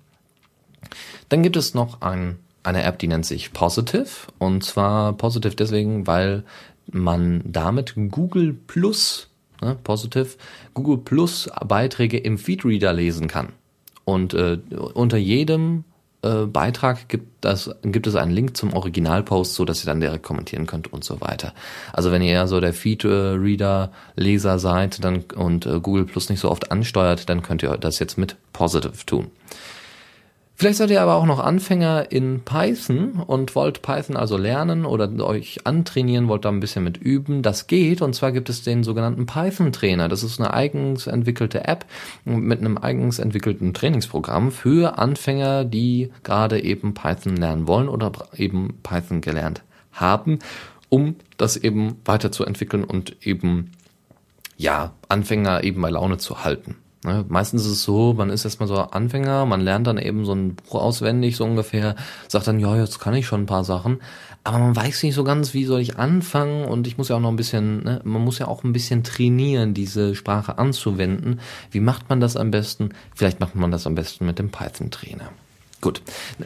Dann 1.29 1.43
gibt 1.43 1.55
es 1.55 1.73
noch 1.73 2.01
ein, 2.01 2.39
eine 2.63 2.83
App, 2.83 2.99
die 2.99 3.07
nennt 3.07 3.25
sich 3.25 3.53
Positive. 3.53 4.07
Und 4.37 4.63
zwar 4.63 5.13
Positive 5.13 5.55
deswegen, 5.55 6.07
weil 6.07 6.43
man 6.91 7.41
damit 7.45 7.93
Google 7.95 8.53
Plus, 8.53 9.29
ne, 9.61 9.77
Positive, 9.83 10.29
Google 10.73 10.97
Plus 10.97 11.49
Beiträge 11.65 12.17
im 12.17 12.37
Feedreader 12.37 12.93
lesen 12.93 13.27
kann. 13.27 13.53
Und 14.05 14.33
äh, 14.33 14.57
unter 14.93 15.17
jedem 15.17 15.83
äh, 16.21 16.45
Beitrag 16.45 17.07
gibt, 17.07 17.27
das, 17.45 17.69
gibt 17.83 18.07
es 18.07 18.15
einen 18.15 18.31
Link 18.31 18.57
zum 18.57 18.73
Originalpost, 18.73 19.55
so 19.55 19.65
dass 19.65 19.83
ihr 19.83 19.85
dann 19.85 20.01
direkt 20.01 20.23
kommentieren 20.23 20.65
könnt 20.65 20.91
und 20.91 21.03
so 21.03 21.21
weiter. 21.21 21.53
Also 21.93 22.11
wenn 22.11 22.21
ihr 22.21 22.33
eher 22.33 22.47
so 22.47 22.59
der 22.59 22.73
Feed-Reader-Leser 22.73 24.59
seid 24.59 25.03
dann, 25.03 25.23
und 25.35 25.65
äh, 25.65 25.79
Google 25.79 26.05
Plus 26.05 26.29
nicht 26.29 26.39
so 26.41 26.51
oft 26.51 26.71
ansteuert, 26.71 27.29
dann 27.29 27.41
könnt 27.41 27.63
ihr 27.63 27.77
das 27.77 27.99
jetzt 27.99 28.17
mit 28.17 28.35
Positive 28.51 29.05
tun. 29.05 29.27
Vielleicht 30.59 30.79
seid 30.79 30.89
ihr 30.89 31.01
aber 31.01 31.15
auch 31.15 31.25
noch 31.25 31.39
Anfänger 31.39 32.11
in 32.11 32.41
Python 32.41 33.23
und 33.25 33.55
wollt 33.55 33.81
Python 33.81 34.17
also 34.17 34.35
lernen 34.35 34.83
oder 34.83 35.09
euch 35.25 35.65
antrainieren, 35.65 36.27
wollt 36.27 36.43
da 36.43 36.49
ein 36.49 36.59
bisschen 36.59 36.83
mit 36.83 36.97
üben. 36.97 37.41
Das 37.41 37.67
geht 37.67 38.01
und 38.01 38.13
zwar 38.13 38.33
gibt 38.33 38.49
es 38.49 38.61
den 38.61 38.83
sogenannten 38.83 39.25
Python 39.25 39.71
Trainer. 39.71 40.09
Das 40.09 40.21
ist 40.21 40.37
eine 40.37 40.53
eigens 40.53 41.07
entwickelte 41.07 41.65
App 41.65 41.85
mit 42.25 42.59
einem 42.59 42.77
eigens 42.77 43.19
entwickelten 43.19 43.73
Trainingsprogramm 43.73 44.51
für 44.51 44.97
Anfänger, 44.97 45.63
die 45.63 46.11
gerade 46.23 46.61
eben 46.61 46.93
Python 46.93 47.37
lernen 47.37 47.65
wollen 47.65 47.87
oder 47.87 48.11
eben 48.35 48.79
Python 48.83 49.21
gelernt 49.21 49.63
haben, 49.93 50.39
um 50.89 51.15
das 51.37 51.55
eben 51.55 52.01
weiterzuentwickeln 52.03 52.83
und 52.83 53.15
eben 53.25 53.71
ja, 54.57 54.91
Anfänger 55.07 55.63
eben 55.63 55.81
bei 55.81 55.89
Laune 55.89 56.17
zu 56.17 56.43
halten. 56.43 56.75
Ne, 57.05 57.25
meistens 57.29 57.65
ist 57.65 57.71
es 57.71 57.83
so, 57.83 58.13
man 58.13 58.29
ist 58.29 58.43
erstmal 58.43 58.67
so 58.67 58.75
Anfänger, 58.75 59.45
man 59.45 59.61
lernt 59.61 59.87
dann 59.87 59.97
eben 59.97 60.25
so 60.25 60.33
ein 60.33 60.55
Buch 60.55 60.81
auswendig, 60.81 61.37
so 61.37 61.45
ungefähr, 61.45 61.95
sagt 62.27 62.47
dann, 62.47 62.59
ja, 62.59 62.75
jetzt 62.75 62.99
kann 62.99 63.13
ich 63.13 63.25
schon 63.25 63.43
ein 63.43 63.45
paar 63.45 63.63
Sachen, 63.63 64.01
aber 64.43 64.59
man 64.59 64.75
weiß 64.75 65.03
nicht 65.03 65.15
so 65.15 65.23
ganz, 65.23 65.53
wie 65.53 65.63
soll 65.63 65.79
ich 65.79 65.97
anfangen 65.97 66.65
und 66.65 66.87
ich 66.87 66.97
muss 66.97 67.07
ja 67.07 67.15
auch 67.15 67.21
noch 67.21 67.29
ein 67.29 67.37
bisschen, 67.37 67.83
ne, 67.83 68.01
man 68.03 68.21
muss 68.21 68.39
ja 68.39 68.49
auch 68.49 68.65
ein 68.65 68.73
bisschen 68.73 69.03
trainieren, 69.05 69.73
diese 69.73 70.13
Sprache 70.13 70.57
anzuwenden. 70.57 71.39
Wie 71.71 71.79
macht 71.79 72.09
man 72.09 72.19
das 72.19 72.35
am 72.35 72.51
besten? 72.51 72.89
Vielleicht 73.15 73.39
macht 73.39 73.55
man 73.55 73.71
das 73.71 73.87
am 73.87 73.95
besten 73.95 74.25
mit 74.25 74.37
dem 74.37 74.49
Python-Trainer. 74.49 75.29
Gut. 75.81 76.01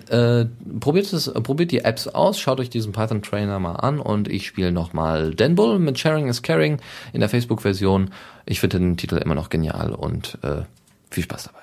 Äh, 0.10 0.46
probiert, 0.80 1.12
es, 1.12 1.32
probiert 1.34 1.72
die 1.72 1.80
Apps 1.80 2.08
aus, 2.08 2.40
schaut 2.40 2.60
euch 2.60 2.70
diesen 2.70 2.92
Python 2.92 3.24
Trainer 3.24 3.60
mal 3.60 3.76
an 3.76 4.00
und 4.00 4.28
ich 4.28 4.46
spiele 4.46 4.72
nochmal 4.72 5.34
Denbull 5.34 5.80
mit 5.80 5.98
Sharing 5.98 6.28
is 6.28 6.42
Caring 6.44 6.80
in 7.14 7.20
der 7.20 7.30
Facebook-Version. 7.30 8.12
Ich 8.46 8.60
finde 8.60 8.80
den 8.80 8.98
Titel 8.98 9.18
immer 9.18 9.36
noch 9.36 9.50
genial 9.50 9.94
und 9.94 10.38
äh, 10.44 10.62
viel 11.10 11.24
Spaß 11.24 11.46
dabei. 11.46 11.60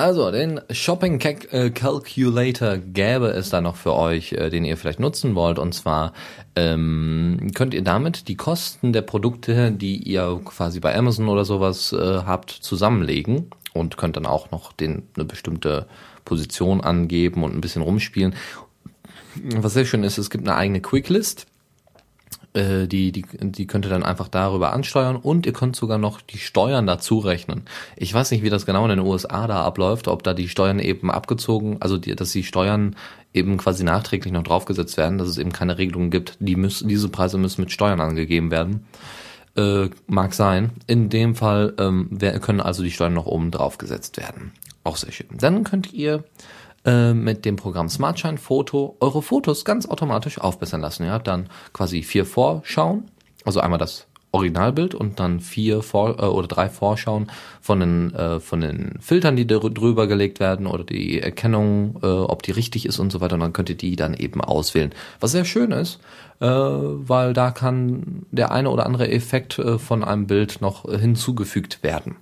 Also, 0.00 0.30
den 0.30 0.62
Shopping 0.70 1.20
äh, 1.20 1.68
Calculator 1.68 2.78
gäbe 2.78 3.26
es 3.26 3.50
da 3.50 3.60
noch 3.60 3.76
für 3.76 3.92
euch, 3.92 4.32
äh, 4.32 4.48
den 4.48 4.64
ihr 4.64 4.78
vielleicht 4.78 4.98
nutzen 4.98 5.34
wollt. 5.34 5.58
Und 5.58 5.74
zwar 5.74 6.14
ähm, 6.56 7.50
könnt 7.54 7.74
ihr 7.74 7.82
damit 7.82 8.26
die 8.28 8.36
Kosten 8.36 8.94
der 8.94 9.02
Produkte, 9.02 9.72
die 9.72 9.96
ihr 9.96 10.40
quasi 10.42 10.80
bei 10.80 10.96
Amazon 10.96 11.28
oder 11.28 11.44
sowas 11.44 11.92
äh, 11.92 12.22
habt, 12.24 12.50
zusammenlegen 12.50 13.50
und 13.74 13.98
könnt 13.98 14.16
dann 14.16 14.24
auch 14.24 14.50
noch 14.50 14.72
den 14.72 15.02
eine 15.16 15.26
bestimmte 15.26 15.86
Position 16.30 16.80
angeben 16.80 17.42
und 17.42 17.52
ein 17.52 17.60
bisschen 17.60 17.82
rumspielen. 17.82 18.36
Was 19.56 19.74
sehr 19.74 19.84
schön 19.84 20.04
ist, 20.04 20.16
es 20.16 20.30
gibt 20.30 20.46
eine 20.46 20.56
eigene 20.56 20.80
Quicklist. 20.80 21.46
Äh, 22.52 22.86
die, 22.86 23.10
die, 23.10 23.24
die 23.40 23.66
könnt 23.66 23.84
ihr 23.84 23.90
dann 23.90 24.04
einfach 24.04 24.28
darüber 24.28 24.72
ansteuern 24.72 25.16
und 25.16 25.44
ihr 25.44 25.52
könnt 25.52 25.74
sogar 25.74 25.98
noch 25.98 26.20
die 26.20 26.38
Steuern 26.38 26.86
dazu 26.86 27.18
rechnen. 27.18 27.62
Ich 27.96 28.14
weiß 28.14 28.30
nicht, 28.30 28.44
wie 28.44 28.50
das 28.50 28.64
genau 28.64 28.84
in 28.84 28.90
den 28.90 29.00
USA 29.00 29.48
da 29.48 29.64
abläuft, 29.64 30.06
ob 30.06 30.22
da 30.22 30.34
die 30.34 30.48
Steuern 30.48 30.78
eben 30.78 31.10
abgezogen, 31.10 31.78
also 31.80 31.98
die, 31.98 32.14
dass 32.14 32.30
die 32.30 32.44
Steuern 32.44 32.94
eben 33.34 33.56
quasi 33.56 33.82
nachträglich 33.82 34.32
noch 34.32 34.44
draufgesetzt 34.44 34.96
werden, 34.96 35.18
dass 35.18 35.28
es 35.28 35.38
eben 35.38 35.52
keine 35.52 35.78
Regelungen 35.78 36.10
gibt, 36.10 36.36
die 36.38 36.56
müssen, 36.56 36.88
diese 36.88 37.08
Preise 37.08 37.38
müssen 37.38 37.62
mit 37.62 37.72
Steuern 37.72 38.00
angegeben 38.00 38.52
werden. 38.52 38.86
Äh, 39.56 39.90
mag 40.06 40.32
sein. 40.34 40.70
In 40.86 41.08
dem 41.08 41.34
Fall 41.34 41.74
ähm, 41.78 42.18
können 42.40 42.60
also 42.60 42.84
die 42.84 42.92
Steuern 42.92 43.14
noch 43.14 43.26
oben 43.26 43.50
draufgesetzt 43.50 44.16
werden. 44.16 44.52
Auch 44.84 44.96
sehr 44.96 45.12
schön. 45.12 45.28
Dann 45.32 45.64
könnt 45.64 45.92
ihr 45.92 46.24
äh, 46.86 47.12
mit 47.12 47.44
dem 47.44 47.56
Programm 47.56 47.90
Smartshine 47.90 48.38
Foto 48.38 48.96
eure 49.00 49.20
Fotos 49.20 49.66
ganz 49.66 49.86
automatisch 49.86 50.38
aufbessern 50.38 50.80
lassen. 50.80 51.04
Ihr 51.04 51.12
habt 51.12 51.26
dann 51.26 51.50
quasi 51.74 52.02
vier 52.02 52.24
Vorschauen, 52.24 53.04
also 53.44 53.60
einmal 53.60 53.78
das 53.78 54.06
Originalbild 54.32 54.94
und 54.94 55.20
dann 55.20 55.40
vier 55.40 55.82
Vor 55.82 56.18
äh, 56.18 56.26
oder 56.26 56.48
drei 56.48 56.70
Vorschauen 56.70 57.30
von 57.60 57.80
den 57.80 58.14
äh, 58.14 58.40
von 58.40 58.62
den 58.62 58.94
Filtern, 59.00 59.36
die 59.36 59.46
drüber 59.46 60.06
gelegt 60.06 60.40
werden 60.40 60.66
oder 60.66 60.82
die 60.84 61.20
Erkennung, 61.20 61.96
ob 62.02 62.42
die 62.44 62.52
richtig 62.52 62.86
ist 62.86 62.98
und 62.98 63.12
so 63.12 63.20
weiter. 63.20 63.34
Und 63.34 63.40
dann 63.40 63.52
könnt 63.52 63.68
ihr 63.68 63.76
die 63.76 63.96
dann 63.96 64.14
eben 64.14 64.40
auswählen. 64.40 64.94
Was 65.18 65.32
sehr 65.32 65.44
schön 65.44 65.72
ist, 65.72 66.00
weil 66.38 67.34
da 67.34 67.50
kann 67.50 68.24
der 68.30 68.52
eine 68.52 68.70
oder 68.70 68.86
andere 68.86 69.10
Effekt 69.10 69.60
von 69.76 70.02
einem 70.02 70.26
Bild 70.26 70.62
noch 70.62 70.90
hinzugefügt 70.90 71.82
werden. 71.82 72.16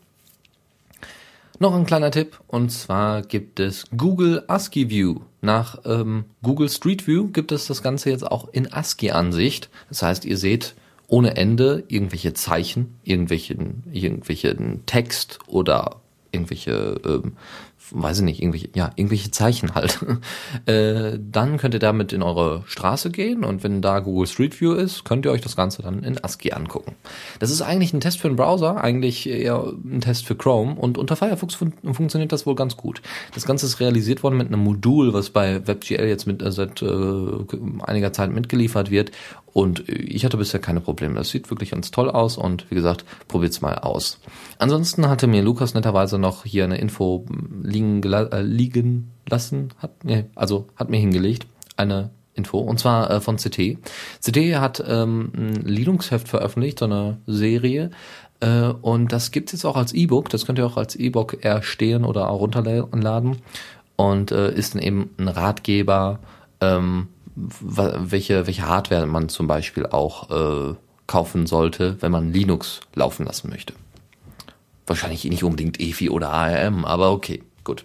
Noch 1.61 1.75
ein 1.75 1.87
kleiner 1.87 2.13
Tipp, 2.13 2.39
und 2.47 2.71
zwar 2.71 3.23
gibt 3.23 3.59
es 3.59 3.87
Google 3.97 4.45
ASCII 4.47 4.91
View. 4.91 5.23
Nach 5.41 5.81
ähm, 5.85 6.27
Google 6.41 6.69
Street 6.69 7.09
View 7.09 7.33
gibt 7.33 7.51
es 7.51 7.67
das 7.67 7.83
Ganze 7.83 8.11
jetzt 8.11 8.25
auch 8.25 8.49
in 8.53 8.73
ASCII-Ansicht. 8.73 9.69
Das 9.89 10.03
heißt, 10.03 10.25
ihr 10.25 10.37
seht 10.37 10.77
ohne 11.09 11.37
Ende 11.37 11.83
irgendwelche 11.89 12.33
Zeichen, 12.33 12.95
irgendwelchen, 13.03 13.83
irgendwelchen 13.93 14.87
Text 14.87 15.41
oder 15.49 15.97
irgendwelche 16.31 17.01
ähm, 17.05 17.33
weiß 17.91 18.19
ich 18.19 18.25
nicht, 18.25 18.43
irgendwelche, 18.43 18.69
ja, 18.75 18.91
irgendwelche 18.97 19.31
Zeichen 19.31 19.75
halt. 19.75 19.99
äh, 20.67 21.19
dann 21.19 21.57
könnt 21.59 21.75
ihr 21.75 21.81
damit 21.81 22.13
in 22.13 22.23
eure 22.23 22.63
Straße 22.67 23.11
gehen 23.11 23.45
und 23.45 23.63
wenn 23.63 23.83
da 23.83 24.01
Google 24.01 24.27
Street 24.27 24.61
View 24.61 24.73
ist, 24.73 25.05
könnt 25.05 25.25
ihr 25.25 25.33
euch 25.33 25.41
das 25.41 25.57
Ganze 25.57 25.83
dann 25.83 26.03
in 26.03 26.23
ASCII 26.23 26.53
angucken. 26.53 26.97
Das 27.39 27.51
ist 27.51 27.63
eigentlich 27.63 27.93
ein 27.93 28.01
Test 28.01 28.21
für 28.21 28.29
einen 28.29 28.37
Browser, 28.37 28.83
eigentlich 28.83 29.29
eher 29.29 29.73
ein 29.85 30.01
Test 30.01 30.27
für 30.27 30.37
Chrome 30.37 30.75
und 30.75 30.99
unter 30.99 31.17
Firefox 31.17 31.55
fun 31.55 31.73
funktioniert 31.93 32.33
das 32.33 32.47
wohl 32.47 32.55
ganz 32.55 32.77
gut. 32.77 33.03
Das 33.35 33.45
Ganze 33.45 33.67
ist 33.67 33.81
realisiert 33.81 34.23
worden 34.23 34.37
mit 34.37 34.49
einem 34.49 34.61
Modul, 34.61 35.13
was 35.13 35.31
bei 35.31 35.67
WebGL 35.67 36.07
jetzt 36.07 36.27
mit, 36.27 36.43
äh, 36.43 36.53
seit 36.53 36.83
äh, 36.83 36.87
einiger 37.81 38.13
Zeit 38.13 38.33
mitgeliefert 38.33 38.91
wird 38.91 39.13
und 39.53 39.89
ich 39.89 40.25
hatte 40.25 40.37
bisher 40.37 40.61
keine 40.61 40.81
Probleme. 40.81 41.15
Das 41.15 41.31
sieht 41.31 41.51
wirklich 41.51 41.71
ganz 41.71 41.91
toll 41.91 42.11
aus 42.11 42.37
und 42.37 42.71
wie 42.71 42.75
gesagt, 42.75 43.05
probiert's 43.27 43.61
mal 43.61 43.79
aus. 43.79 44.21
Ansonsten 44.59 45.09
hatte 45.09 45.27
mir 45.27 45.43
Lukas 45.43 45.75
netterweise 45.75 46.19
noch 46.19 46.45
hier 46.45 46.65
eine 46.65 46.79
Info 46.79 47.27
liegen, 47.63 47.78
äh, 47.83 48.43
liegen 48.43 49.11
lassen, 49.29 49.69
hat, 49.79 50.05
nee, 50.05 50.25
also 50.35 50.67
hat 50.77 50.91
mir 50.91 50.99
hingelegt, 50.99 51.47
eine 51.77 52.11
Info, 52.35 52.59
und 52.59 52.79
zwar 52.79 53.11
äh, 53.11 53.21
von 53.21 53.37
CT. 53.37 53.79
CT 54.25 54.37
hat 54.57 54.83
ähm, 54.87 55.33
ein 55.35 55.55
Linux-Heft 55.65 56.29
veröffentlicht, 56.29 56.79
so 56.79 56.85
eine 56.85 57.19
Serie, 57.27 57.91
äh, 58.41 58.69
und 58.69 59.13
das 59.13 59.31
gibt's 59.31 59.53
jetzt 59.53 59.65
auch 59.65 59.77
als 59.77 59.93
E-Book. 59.93 60.29
Das 60.29 60.47
könnt 60.47 60.59
ihr 60.59 60.67
auch 60.67 60.77
als 60.77 60.97
E-Book 60.97 61.45
erstehen 61.45 62.05
oder 62.05 62.31
auch 62.31 62.41
runterladen. 62.41 63.39
Und 63.97 64.31
äh, 64.31 64.53
ist 64.53 64.75
dann 64.75 64.83
eben 64.83 65.11
ein 65.19 65.29
Ratgeber, 65.29 66.21
ähm, 66.61 67.09
welche, 67.35 68.47
welche 68.47 68.67
Hardware 68.67 69.07
man 69.07 69.29
zum 69.29 69.47
Beispiel 69.47 69.87
auch 69.87 70.31
äh, 70.31 70.75
kaufen 71.07 71.47
sollte, 71.47 71.97
wenn 72.01 72.13
man 72.13 72.33
Linux 72.33 72.81
laufen 72.95 73.27
lassen 73.27 73.51
möchte. 73.51 73.75
Wahrscheinlich 74.87 75.25
nicht 75.25 75.45
unbedingt 75.45 75.81
EFI 75.81 76.11
oder 76.11 76.31
ARM, 76.31 76.85
aber 76.85 77.13
okay, 77.13 77.43
gut. 77.69 77.85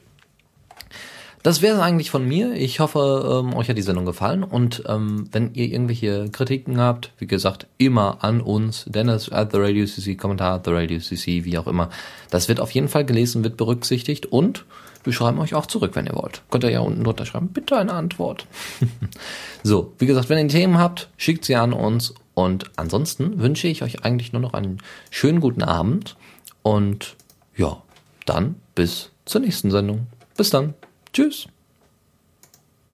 Das 1.44 1.62
wäre 1.62 1.76
es 1.76 1.82
eigentlich 1.82 2.10
von 2.10 2.26
mir. 2.26 2.54
Ich 2.54 2.80
hoffe, 2.80 3.42
ähm, 3.44 3.54
euch 3.54 3.68
hat 3.68 3.78
die 3.78 3.82
Sendung 3.82 4.06
gefallen 4.06 4.46
und 4.46 4.84
ähm, 4.88 5.28
wenn 5.34 5.54
ihr 5.54 5.66
irgendwelche 5.66 6.30
Kritiken 6.30 6.80
habt, 6.80 7.12
wie 7.18 7.28
gesagt, 7.28 7.68
immer 7.78 8.24
an 8.24 8.40
uns, 8.40 8.86
Dennis 8.88 9.30
at 9.30 9.52
the 9.52 9.58
Radio 9.60 9.86
CC, 9.86 10.16
Kommentar 10.16 10.56
at 10.56 10.66
the 10.66 10.72
Radio 10.72 11.00
CC, 11.00 11.44
wie 11.44 11.58
auch 11.58 11.68
immer. 11.68 11.90
Das 12.30 12.48
wird 12.48 12.62
auf 12.62 12.72
jeden 12.72 12.88
Fall 12.88 13.04
gelesen, 13.04 13.44
wird 13.44 13.58
berücksichtigt 13.58 14.28
und 14.28 14.64
wir 15.04 15.12
schreiben 15.12 15.40
euch 15.40 15.54
auch 15.54 15.66
zurück, 15.66 15.92
wenn 15.96 16.06
ihr 16.06 16.16
wollt. 16.16 16.44
Könnt 16.50 16.64
ihr 16.64 16.70
ja 16.70 16.80
unten 16.80 17.04
drunter 17.04 17.26
schreiben, 17.26 17.50
bitte 17.50 17.78
eine 17.78 17.92
Antwort. 17.92 18.48
so, 19.64 19.92
wie 20.00 20.06
gesagt, 20.06 20.30
wenn 20.30 20.38
ihr 20.38 20.48
Themen 20.48 20.78
habt, 20.78 21.10
schickt 21.18 21.44
sie 21.44 21.58
an 21.58 21.74
uns 21.74 22.14
und 22.36 22.72
ansonsten 22.78 23.42
wünsche 23.42 23.68
ich 23.68 23.84
euch 23.84 24.06
eigentlich 24.06 24.32
nur 24.32 24.42
noch 24.42 24.54
einen 24.54 24.78
schönen 25.10 25.42
guten 25.42 25.62
Abend 25.62 26.16
und 26.62 27.18
ja, 27.58 27.82
dann 28.26 28.56
bis 28.76 29.12
zur 29.26 29.42
nächsten 29.42 29.72
Sendung. 29.72 30.08
Bis 30.38 30.50
dann. 30.50 30.74
Tschüss. 31.12 31.48